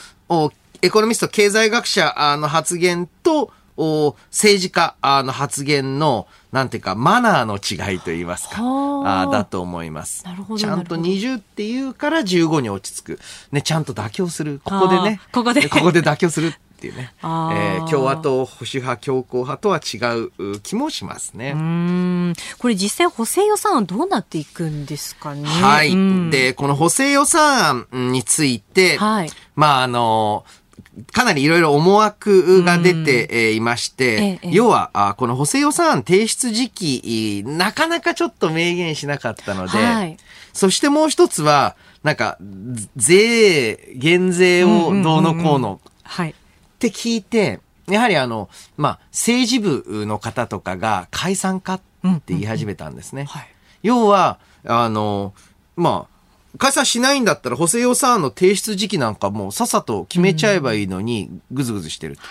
[0.82, 10.24] エコノミスト経済学者の発言と、政治家の発言の、なんていうか、マナーの違いと言いますか、あだと思います。
[10.58, 13.20] ちゃんと20って言うから15に落ち着く。
[13.52, 14.60] ね、ちゃんと妥協する。
[14.64, 15.22] ここでね。
[15.32, 15.70] ここで。
[15.70, 16.54] ここで妥協する。
[16.78, 21.54] っていうね、 えー、共和党保守派強硬派とは違う気もしますね。
[21.56, 25.50] うんこれ実際補正予算案どうなっていくんですかね？
[25.50, 25.96] はい。
[26.30, 30.46] で、この補正予算案について、はい、まああの
[31.12, 40.18] かなりいろいろ思惑が出ていまして、うん、要は、この補正予算案提出時期、なかなかちょっと明言しなかったので、はい、
[40.54, 42.38] そしてもう一つは、なんか、
[42.96, 46.34] 税、減税をどうのこうの、っ
[46.80, 53.28] て聞いて、やはりあの、まあ、政治部の方とかが解散かって言い始めたんですね。
[53.84, 55.34] 要は、あの、
[55.76, 56.17] まあ、
[56.58, 62.22] 解散しないんだったら補正予算案の提出時期なんかもうさっさと決めちゃえばいいのにぐずぐずしてると。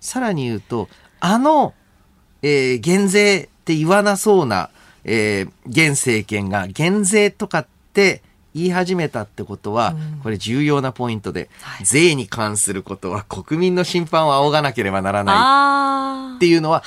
[0.00, 0.88] さらに言うと、
[1.20, 1.74] あの、
[2.42, 4.70] えー、減税って言わなそうな、
[5.04, 8.22] えー、現政権が減税とかって
[8.54, 11.50] 言い始めたってことは、これ重要なポイントで、
[11.82, 16.82] 税に関することは国民の審判を仰がなければならないっていうのは、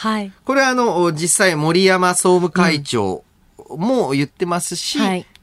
[0.46, 3.24] これはあの、実際森山総務会長
[3.70, 5.00] も言ってますし、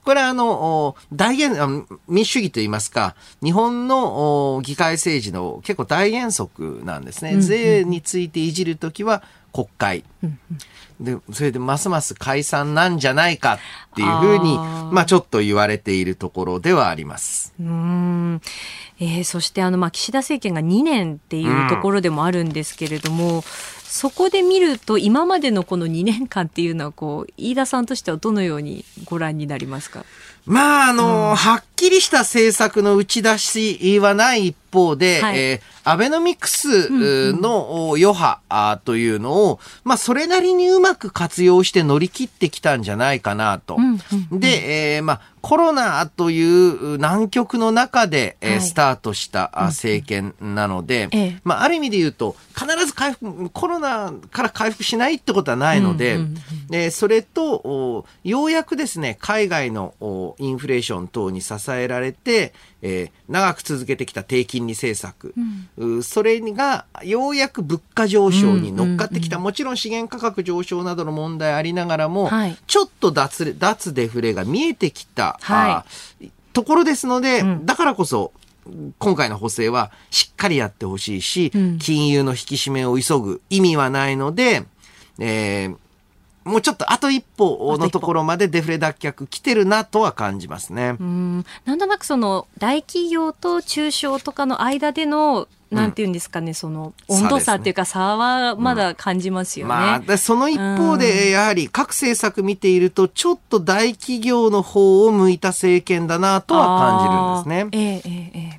[0.09, 1.69] これはあの、大原、
[2.09, 7.37] 民主主義といいますか、日本の議会政治の結構大原則なんですね。
[7.43, 9.23] 税についていじるときは
[9.59, 10.05] 国会。
[11.01, 13.59] で、それでますます解散なんじゃないかっ
[13.97, 17.53] ていうふうに、まあちょっと言われているところではあります。
[17.61, 18.41] うん。
[19.01, 23.43] えー、そしてあの、まあ岸田政権が2年っていうところでもあるんですけれども、うん
[23.89, 30.05] そこで見ると今までのこの2年間っていうのはこう飯田さんとしてはどのようにご覧になりますか？
[30.49, 36.91] まあ、あの、うん、はっきりした政策の打ち出しはない一方で、はい、えー、アベノミクス
[37.33, 43.79] の余波というのを、まあ、それなりにうまく活用して乗り切ってきたんじゃないかなと。
[44.33, 56.19] で、えー、まあ、コロナという難局の中で、えー、スタートした政権なので、うんうん、まあ、ある意味で言うと、必ず回復、コロナから回復しないってことはないので、
[56.73, 59.95] えそれと、ようやくですね、海外の
[60.39, 65.35] インフレーション等に支えられて、えー、長く続けてきた低金利政策、
[65.77, 75.85] うん、それがようやく物価上昇に乗っかってきた、うんうんうん、もちろん資源価格上昇などの問題ありながらも、はい、ちょっと脱脱デフレが見えてきた、は
[76.21, 78.33] い、ところですので、うん、だからこそ
[78.99, 84.65] 今回の補正はしっかりやってほしいし、うん、金融の引き締めを急ぐ意味はないので、
[85.19, 85.77] えー、
[86.49, 90.97] もうちょっとあと一歩のところまでデフレ脱却来てるなとは感じますね。
[90.99, 99.75] うんなんとなくその大企業と中小とかの間でのなんていうんですかね、うん、その温度差っていうか差はまだ感じますよね。
[99.75, 108.03] うん、まあ、その一方で、やはり各政策見ていると、ちょっと大企業の方を向いた政権だなとは感じるんですね。
[108.05, 108.58] ええええ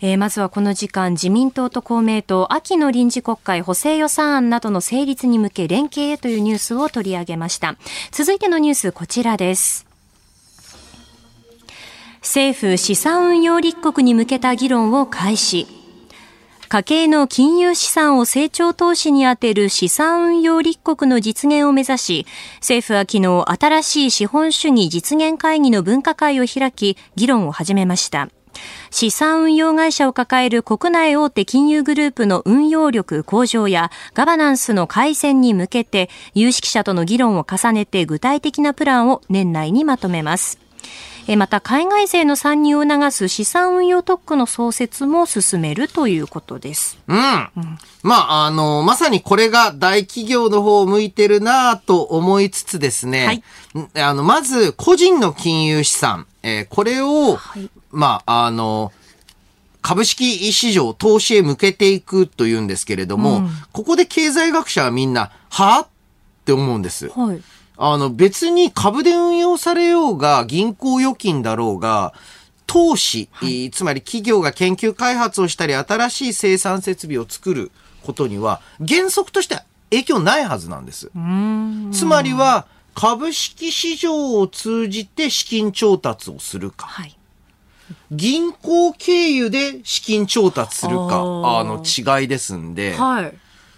[0.00, 7.76] えー、まずはこの時間、自民党と公明党、秋の臨時国会補正予算案などの成立に向け連携へというニュースを取り上げました。
[8.12, 9.86] 続いてのニュース、こちらです。
[12.20, 15.66] 政府資産運用立国に向けた議論を開始。
[16.68, 22.26] 家計の金融資産を成長投資に充てる資産運用立国の実現を目指し、
[22.56, 28.28] 政府は昨日新しい資本主義実現会議の分科会を開き、議論を始めました。
[28.90, 40.58] 資産運用会社を抱える国内大手金融グループの運用力向上やガバナンスの改善に向けて有識者との議論を重ねて具体的なプランを年内にまとめます。
[41.36, 46.98] また海外勢の参入を促す資産運用特区の創設も進めるということです。
[47.06, 47.18] うん。
[47.18, 53.42] うん、まあ、あの、まさにこれが大企業の方を向いてるなと思いつつですね、はい、
[53.94, 58.92] あの、まず個人の金融資産、えー、これを、はい、まあ、あの、
[59.82, 65.86] 株式市場投資へ向けていくというんですけれども、うん、ここで経済学者はみんな、はっ
[66.44, 67.08] て思うんです。
[67.08, 67.42] はい。
[67.76, 72.12] あの、別に株で運用されようが、銀行預金だろうが、
[72.66, 77.70] 投資、はい、つまり企業が研究開発をしたり、新しい生産設備を作る
[78.02, 81.10] ことには、原則としては影響ないはずなんです。
[81.92, 82.66] つまりは、
[82.98, 86.88] 株式市場を通じて資金調達をするか。
[86.88, 87.16] はい。
[88.10, 93.34] 銀行経由で資金調達するか、あの違いですんで、はい。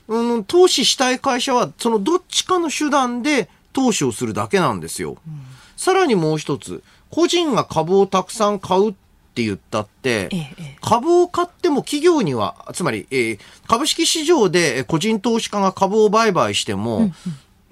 [0.08, 5.18] うん、投資したい会社は、そのどっちかの手段で投資をするだけなんですよ。
[5.26, 5.42] うん、
[5.76, 8.94] さらにもう一つ、個人が株をたくさん買うっ
[9.34, 17.12] て言ったって、ええ、株を買っても企業には、つまり、えー、株式市場で個人投資家が株を売買しても、うんうん、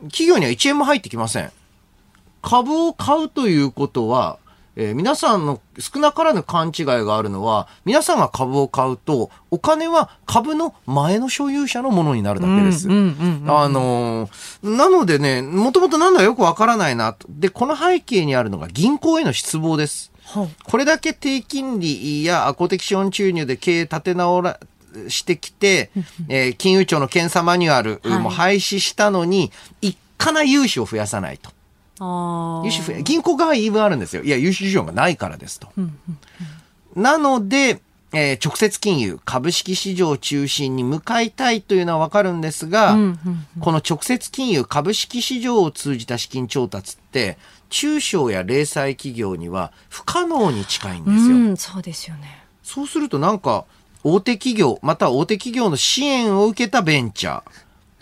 [0.05, 1.51] 企業には1円も入ってきません。
[2.43, 4.39] 株を買うということは、
[4.77, 12.89] えー、皆さんの少なからぬ勘違いがあるのは、皆さんが株を買うと、お金は株の前の所有者のものになるだけです。
[12.89, 12.91] あ
[13.69, 17.27] のー、なのでね、もともとなんだよくわからないなと。
[17.29, 20.13] で、この背景にあるのが銀行への失望です。
[20.65, 24.61] これだけ低金利や公的資本注入で経営立て直ら、
[25.09, 25.91] してきて、
[26.29, 31.51] えー、金融庁の検査マニュアルも廃止したのに、一かな融資を増やさないと。
[32.65, 34.23] 融資増や、銀行側は言い分あるんですよ。
[34.23, 35.69] いや、融資事情がないからですと。
[36.95, 37.81] なので、
[38.13, 42.97] えー、直接金融、株式市場を中心に向かいたいというのはわかるんですが、
[43.61, 47.39] この直接金融、株式市場を通じた資金調達って、
[47.69, 51.37] 中小や零細企業には不可能に近いんですよ。
[51.37, 52.45] うん、そうですよね。
[52.63, 53.67] そうするとなんか、
[54.05, 57.43] 大手企業、または大手企業の支援を受けたベンチャ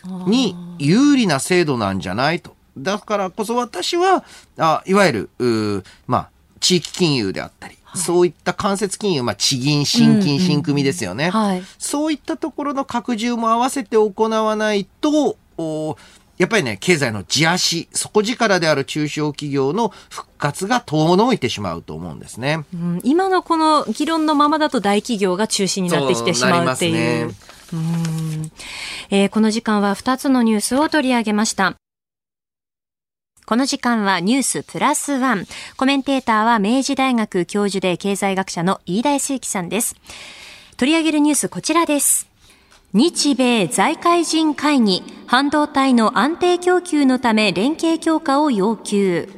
[0.04, 2.54] ーに有利な制度なんじゃないと。
[2.76, 4.24] だからこそ私は、
[4.58, 6.28] あいわゆる、まあ、
[6.60, 15.96] 地域金融であったり、はい、そういった間接金融、まあ、地銀、新金、新組ですよね、はい、そういったところの拡充も合わせて行わないと、お
[16.38, 22.64] やっぱりね、経済の地足、底力である中小企業の復活が遠のいてしまうと思うんですね。
[22.74, 27.26] うん、今のこの議論のままだと大企業が中心になってきてしまうっていう。
[27.26, 27.34] うね、
[27.72, 28.52] うん
[29.10, 31.74] えー、この時間は2つのニュースを取り上げました。
[33.46, 35.46] この時間はニュースプラスワン。
[35.76, 39.94] コメンテーターは明治大学教授で経済学者の飯田康之さんです。
[40.76, 42.28] 取り上げるニュースこちらです。
[42.98, 49.28] 日米財界人会議、半導体の安定供給のため連携強化を要求。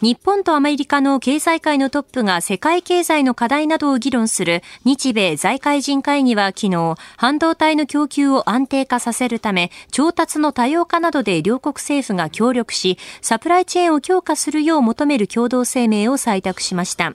[0.00, 17.12] 日本とアメリカの経済界のトップが世界経済の課題などを議論する日米財界人会議は昨日、半導体の供給を安定化させるため、調達の多様化などで両国政府が協力し、サプライチェーンを強化するよう求める共同声明を採択しました。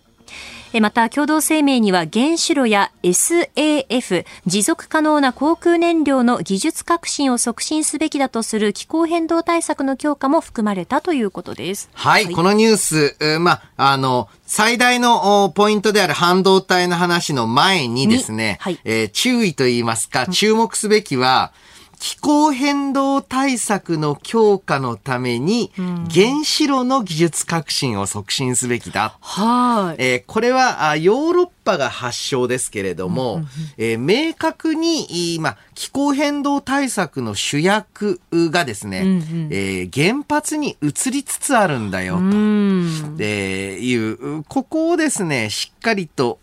[0.81, 11.89] また共同声明には原子炉や SAF 持続可能な航空燃料の技術革新を促進すべきだとする気候変動対策の強化も含まれたということです。
[11.93, 21.66] はい、はい、このニュース、まあ、あの、最大のポイントである半導体の話の前にですね、はい、えー、注意と言いますか、注目すべきは、うん
[21.99, 29.17] 気候変動対策の強化のために、原子炉の技術革新を促進すべきだ。
[29.19, 33.41] はい、えー、これはヨーロッパが発祥ですけれども、
[33.77, 46.39] えー、明確に、まあ、気候変動対策の主役がですね、うんうん、えー、原発に移りつつあるんだよと、でいう、ここをですね、しっかりと、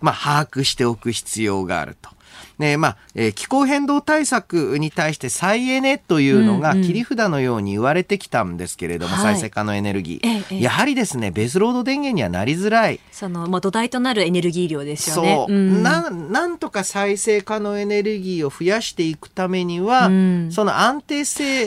[0.00, 2.15] まあ、把握しておく必要があると。
[2.58, 13.00] ね、まあ、えー、気候変動対策に対して再エネというのが切り札のように言われてきたんですけれども、うんうん、再生可能エネルギー、はい、やはりですね、ベースロード電源にはなりづらい。
[13.12, 15.34] その、まあ、土台となるエネルギー量ですよね。
[15.46, 15.54] そう。
[15.54, 21.66] うん、な、なんとか再生可能エネルギーを増やしていくためには、うん、その安定性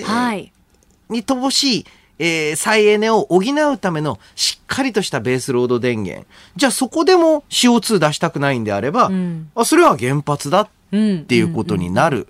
[1.10, 1.86] に乏しい、
[2.20, 6.28] えー、再エネを補うためのしっかりとしたベースロード電源。
[6.56, 12.28] じゃあそこでも CO2 出したくないんであれば、うん、あそれは原発だっていうことになる。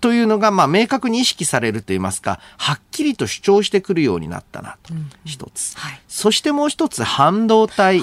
[0.00, 4.94] というのが、まあ、明確に意識されると言いますか、はっきりと主張してくるようになったなと。
[5.24, 6.00] 一つ、はい。
[6.08, 8.00] そしてもう一つ、半導体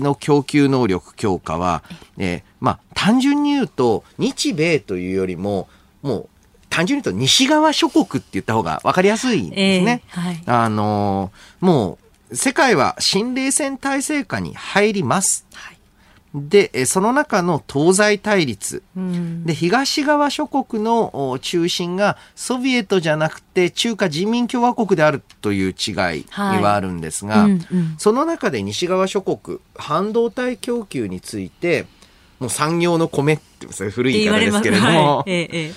[0.00, 5.68] の供給能力強化は、はい、えー、まあ、単純に言うと、日米というよりも、
[6.02, 6.28] もう、
[6.68, 10.02] 単純に言うと西側諸国って言った方が分かりやすいんですね。
[10.08, 11.98] えーはい、あのー、も
[12.30, 15.46] う、世界は新冷戦体制下に入ります。
[15.52, 15.79] はい
[16.32, 31.86] で、その中の東西対立、うん、で東側諸国の中心がソビエトじゃなくて中華人民共和国であるという違いにはあるんですが、はいうんうん、その中で西側諸国半導体供給について
[32.38, 35.30] もう産業の米って古い言い方ですけれども、はい。
[35.30, 35.72] ええ、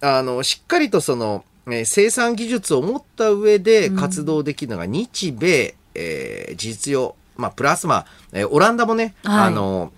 [0.00, 9.92] あのしっかりとその、えー、生産技術を持った上で活動できるのが日米、えー、実用まあ、プラスまあ、えー、オランダもね、はい、あの、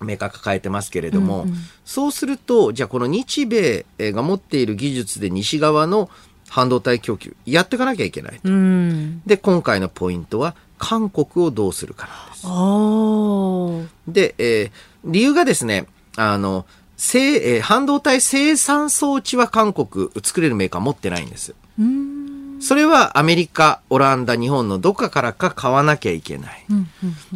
[0.00, 6.10] メーカー抱えてますけれども、うんうん、そうすると、じゃあこの日米が持っている技術で西側の
[6.48, 8.40] 半導体供給、やっていかなきゃいけないと。
[8.44, 14.02] うん、で、今回のポイントは、韓国をどうするかなんです。
[14.08, 14.70] で、えー、
[15.04, 16.66] 理由がですね、あの、
[16.96, 21.54] えー、半導体生産装置は韓国作れるメーカー持ってないんです。
[21.78, 22.23] うん
[22.64, 26.64] それはアメリカ、オランダ、日本のどっかからか買わなきゃいけない。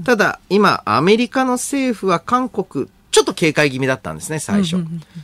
[0.05, 4.77] ただ、今、アメリカの政府は韓国、ちょっと警戒気味だったんですね、最初。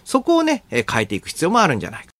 [0.04, 2.13] そこをね、変えていく必要もあるんじゃないか。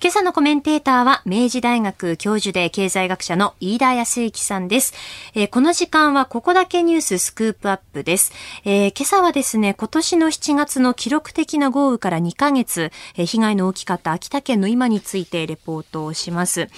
[0.00, 4.94] 今朝のコメンテーターは明治大学教授で経済学者の飯田康之さんです。
[5.34, 8.32] えー、この時間はここだけニューススクープアップです。
[8.64, 16.68] えー、今朝はですね、今年の7月の記録的な豪雨から2ヶ月、えー、被害の大きかった秋田県の今についてレポートをします。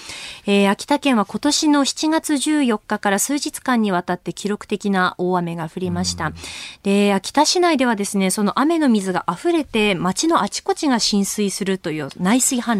[0.46, 6.32] え秋田県は今年の7月14日から数日間にわたって記録的な大雨が降りました。
[6.82, 12.79] で、秋田市内ではですね、その雨の水が溢れて街のあちこちが浸水するという内水氾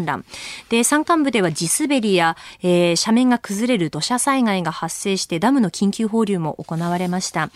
[0.69, 7.49] で、山間部では地滑りや、えー、斜面が崩れる土砂災害が発生してダムの緊急放流も行われました。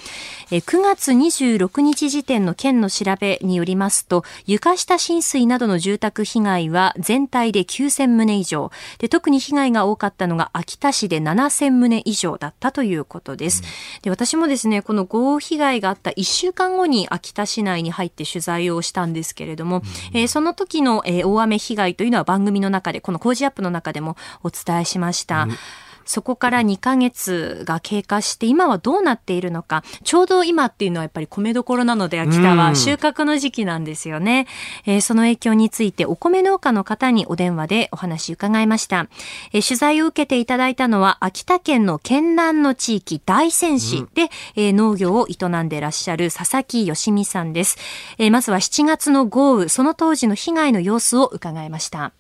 [0.51, 8.71] えー、9月26日時点の県の調べによりますと、床下浸水などの住宅被害は全体で9000棟以上。
[8.99, 13.63] で、特に被害が多かったのが秋田市で7000棟以上だったということです。
[14.01, 19.81] で、私もですね、この豪雨被害があった1週間後に秋田市内に入って取材をしたんですけれども、
[20.13, 25.43] えー、その時の、えー、大雨被害というのは番組の中で、この工事アップの中でもお伝えしました。
[25.43, 25.57] うん
[26.05, 34.47] そこから2ヶ月が経過して今はどうなっているのか、ちょうど今っていうのはやっぱり米どころなので秋田は収穫の時期なんですよね。
[34.85, 39.07] えー、その影響についてお米農家の方にお電話でお話伺いました。
[39.51, 47.77] えー、取材を受けていただいたのは秋田県の県南の地域大仙市で、えー、農業を営んでいらっしゃる佐々木義美さんです。
[48.17, 52.11] えまずは7月の豪雨、その当時の被害の様子を伺いました。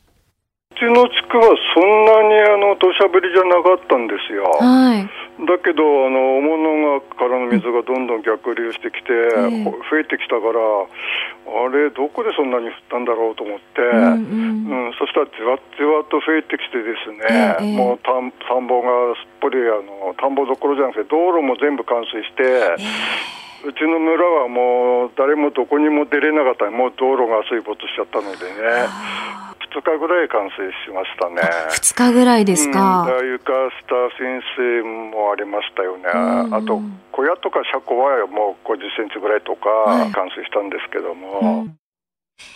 [0.75, 4.43] ちの地区はそんなにあの土砂降りじゃなかったんですよ。
[4.59, 5.07] はい。
[5.35, 9.63] だけど、あの、大物川からの水がどんどん逆流してきて、ええ。
[9.63, 14.93] 増えてきたから、あれ、どこでそんなに降ったんだろうと思って、うんうん。
[14.97, 22.43] そしたらじわじわと増えてきてですね、ええもう田ん田んぼがすっぽりあの、田んぼどころじゃなくて、道路も全部冠水して、
[23.65, 28.85] うちの村はもう誰もどこにも出れなかった、もう道路が水没しちゃったのでね、
[29.73, 31.41] 2日ぐらい冠水しましたね。
[31.73, 33.05] 二日ぐらいですうん、か。
[33.09, 40.11] だから床下浸水もありましたよね、うんあと小屋とか車庫はもう50センチぐらいとかはい。
[40.11, 41.77] 冠水したんですけども、うん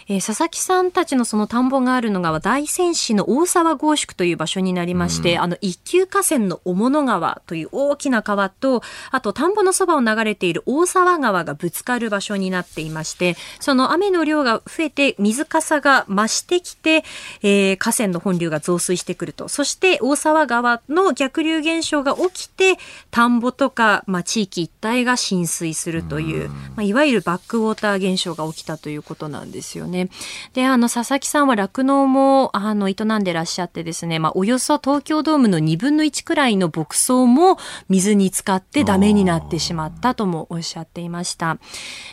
[0.09, 17.03] えー佐々木さんたちのその田んぼがあるのが大仙市の大沢合宿という場所になりまして、あの一級河川の小物川という大きな川と、あと田んぼのそばを流れている大沢川がぶつかる場所になっていまして、その雨の量が増えて水かさが増してきて、
[17.43, 19.47] えー河川の本流が増水してくると。
[19.47, 22.77] そして大沢川の逆流現象が起きて、
[23.11, 30.09] 田んぼとか、まあ、地域一帯が浸水するという、まあ、いわゆるバックウォーター現象が起きたということなんですですよね。
[30.53, 37.57] で、あの、佐々木さんは酪農も、あの、営んでらっしゃってですね、まあ、およそ東京ドームの2分の1くらいの牧草も
[37.88, 41.57] 水に浸かってダメになってしまったともおっしゃっていました。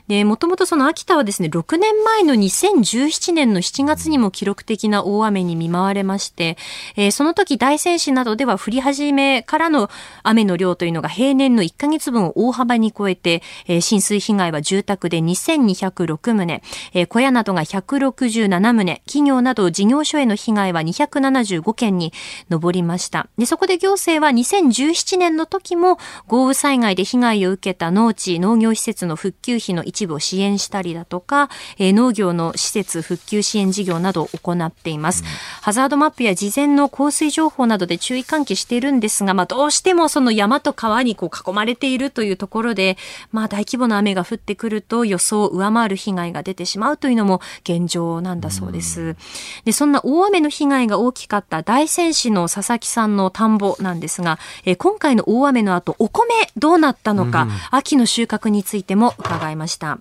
[0.09, 6.59] で、もともとその秋田はですね、6年前の2017年の7月にも記録的な大雨に見舞われまして、
[6.97, 9.89] えーその時大仙市などでは降り始めからの
[10.23, 16.61] 雨の量というのが平年の1ヶ月分を大幅に超えて、えー浸水被害は住宅で2206棟、
[16.93, 22.13] えー小屋などが167棟、企業など事業所への被害は275件に
[22.49, 23.29] 上りました。
[23.37, 35.25] で、そこで行政は2017年の時も豪雨災害で被害を受けた農地、農業施設の復旧費の一部を支援したりだとか、えー農業の施設復旧支援事業などを行っています。
[35.63, 42.99] ハザードマップや事前の降水情報などで注意喚起しているんですが、まあどうしてもその山と川にこう囲まれているというところで、
[43.33, 49.17] まあ大規模な雨が降ってくると予想を上回る被害が出てしまうというのも現状なんだそうです。
[49.65, 59.99] で、そんな大雨の被害が大きかった大仙市の佐々木さんの田んぼなんですが、えー今回の大雨の後、お米どうなったのか、秋の収穫についても伺いました。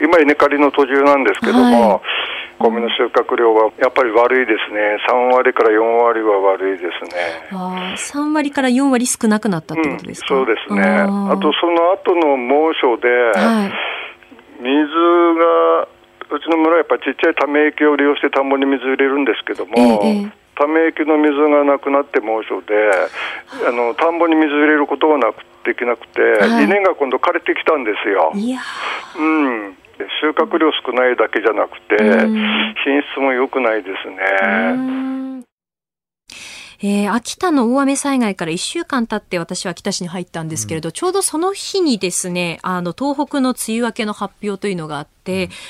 [0.00, 2.00] 今、稲刈りの途中なんですけども、はい
[2.58, 7.48] 米の収穫量はやっぱり悪いですね、3割から4割は悪いですね。
[7.52, 10.82] ああ、3割から4割少なくなったってことですか、そうですね。
[10.82, 13.72] あと、その後の猛暑で、はい。
[14.58, 14.74] 水
[15.38, 15.88] が、
[16.30, 22.74] うちの村はやっぱりちっちゃいため池を利用して田んぼに水入れるんですけども、ええため池の水がなくなって猛暑で、
[23.68, 23.70] あ。
[23.70, 26.64] の田んぼに水入れることがなくできなくて、はい。
[26.64, 28.32] 稲が今度枯れてきたんですよ。
[28.34, 28.60] いや
[29.18, 29.76] うん。
[30.20, 32.74] 収穫量少ないだけじゃなくて、うん。
[32.84, 34.16] 品質も良くないですね。
[36.82, 45.15] えー秋田の大雨災害から1週間経って私は秋田市に入ったんですけれど、ちょうどその日にですね、あの、東北の梅雨明けの発表というのがあって、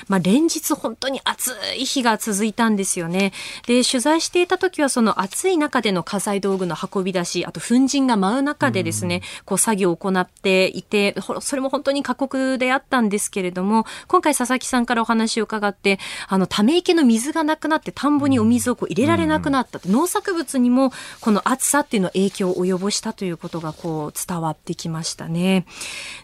[0.09, 3.33] まあ、連日本当に暑い日が続いたんですよね。
[3.67, 15.99] で、取材していた時はその暑い中での家財道具の運び出し、あと粉塵が舞う中でですね、こう作業を行っていて、ほそれも本当に過酷であったんですけれども、今回佐々木さんからお話を伺って、
[16.29, 25.67] あの、ため池の水がなくなって田んぼにお水をこう入れられなくなったって、農作物にもこの暑さっていうのは影響を及ぼしたということがこう伝わってきましたね。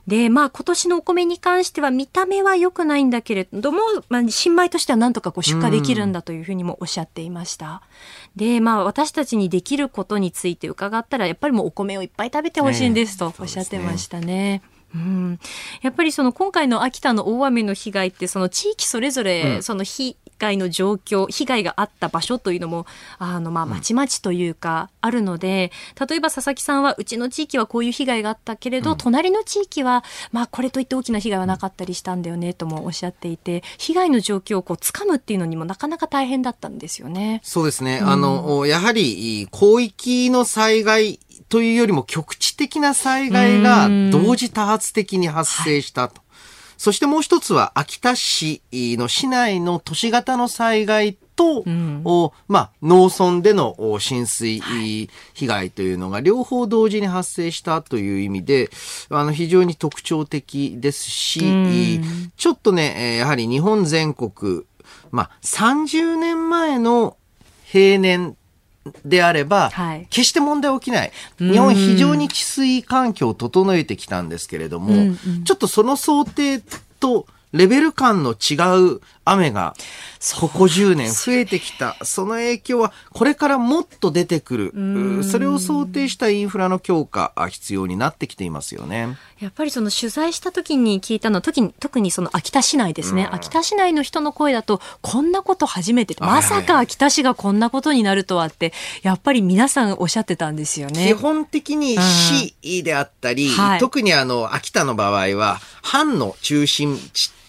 [0.06, 7.82] で、まあ今年のお米に関しては見た目は良くないんだけれども、まあ新米としてはなんとかこう出荷できるんだというふうにもおっしゃっていました。
[8.36, 14.62] で、まあ私たちにできることについて伺ったら、やっぱりもうお米をいっぱい食べてほしいんですとおっしゃってましたね。
[14.94, 15.38] うん、
[15.80, 22.86] やっぱりその今回の秋田の大雨の被害ってその地域それぞれその被害の状況、被害があった場所というのも
[23.18, 25.70] あのまあまちまちというかあるので、
[26.08, 37.40] 例えば佐々木さんはうちの地域はこういう被害があったけれど、隣の地域はまあこれといって大きな被害はなかったりしたんだよねともおっしゃっていて被害の状況をこう掴むっていうのにもなかなか大変だったんですよね。
[37.44, 38.00] そうですね。
[38.02, 46.22] あの、やはり、広域の災害というよりも局地的な災害が同時多発的に発生したと。
[46.82, 51.62] そしてもう一つは秋田市の市内の都市型の災害と、
[52.04, 55.08] おまあ、農村でのお浸水被
[55.46, 58.68] 害というのが両方同時に発生したという意味で、
[59.10, 62.00] あの、非常に特徴的ですし、
[62.36, 64.64] ちょっとね、えーやはり日本全国、
[65.12, 67.16] まあ、30年前の
[67.64, 68.36] 平年
[69.04, 70.06] であれば、はい。
[70.10, 71.12] 決して問題起きない。
[71.38, 75.14] 日本非常に治水環境を整えてきたんですけれども、
[75.44, 76.60] ちょっとその想定
[77.00, 78.54] とレベル感の違
[78.94, 79.74] う雨が、
[80.40, 81.96] ここ10年増えてきた。
[82.02, 85.24] その影響は、これからもっと出てくる。
[85.24, 89.16] それを想定したインフラの強化、必要になってきていますよね。
[89.38, 93.28] やっぱりその取材した時に聞いたのは、特に、特にその秋田市内ですね。
[93.30, 98.72] 秋田市内の人の声だと、こんなこと初めて、まさか秋田市がこんなことになるとはって、
[99.02, 101.08] やっぱり皆さんおっしゃってたんですよね。
[101.08, 107.41] 基本的に市であったり、はい、特にあの、秋田の場合は、藩の中心地って、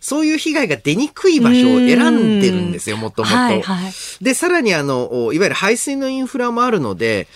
[0.00, 3.34] そういう被害が出にくい場所を選んでるんですよ、もともと。
[4.20, 7.28] で、さらにあの、いわゆる排水のインフラもあるので、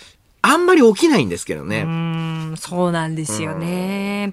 [0.48, 1.82] あんまり起きないんですけどね。
[1.82, 4.32] うん、そうなんですよね。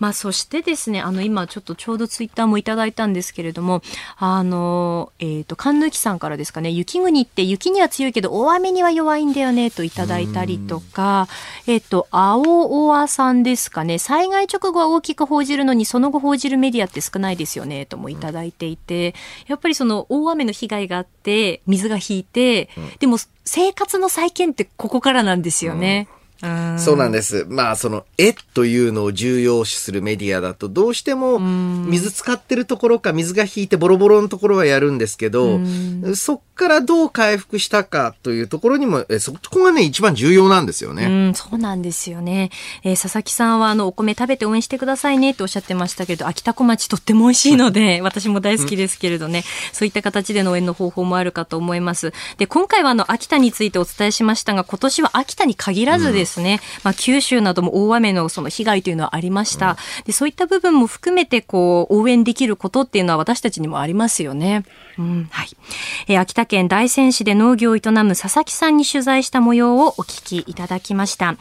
[0.00, 3.80] まあ、そしてですね、あの、今ちょっとちょうどツイッターもいただいたんですけれども、
[4.16, 11.28] あの、えっ、ー、と、神抜さんからですかね、雪国って雪には強いけど大雨には弱いんだよね、といただいたりとか、
[11.68, 19.14] えっ、ー、と、青尾さんですかね、災害直後は大きく報じるのに、その後報じるメディアって少ないですよね、ともいただいていて、
[19.46, 26.08] やっぱりその大雨の被害があって、水が引いて、でも生活の再建ってここからなんですよね。
[26.10, 26.22] うん
[26.78, 27.46] そうなんです。
[27.48, 35.60] まあ、その、絵というのを重要視するメディアだと、どうしても、水使ってるところか、水が引いてボロボロのところはやるんですけど、
[36.16, 41.06] そっからどう回復したかというところにも、えそこがね、一番重要なんですよね。
[41.06, 42.50] うん、そうなんですよね。
[42.84, 52.12] えー、佐々木さんは、あの、お米食べて応援してくださいねっておっしゃってましたけど、秋田小町とっても美味しいので、私も大好きですけれどね、そういった形での応援の方法もあるかと思います。
[52.38, 59.76] で、今回はあの、秋田についてお伝えしましたが、今年は秋田に限らずですね、うん、まあ、九州なども大雨のその被害というのはありました。
[60.04, 64.64] で、そういった部分も含めて、こう、応援できることっていうのは私たちにもありますよね。
[64.98, 65.48] うん、はい。
[66.08, 71.36] えー、秋田県大仙市で農業を営む佐々木さんに取材した模様をお聞きいただきました。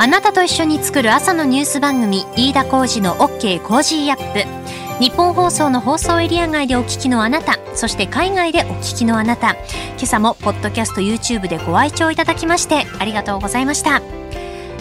[0.00, 4.68] あなたと一緒に作る朝のニュース番組、飯田浩二の OK コージーアップ。
[5.00, 9.52] 日本放送の放送エリア外でお聞きのあなた、そして海外でお聞きのあなた、
[9.96, 14.02] 今朝もポッドキャスト YouTube でご愛聴いただきましてありがとうございました。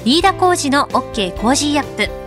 [0.05, 2.26] 飯田浩二の OK Cozy up。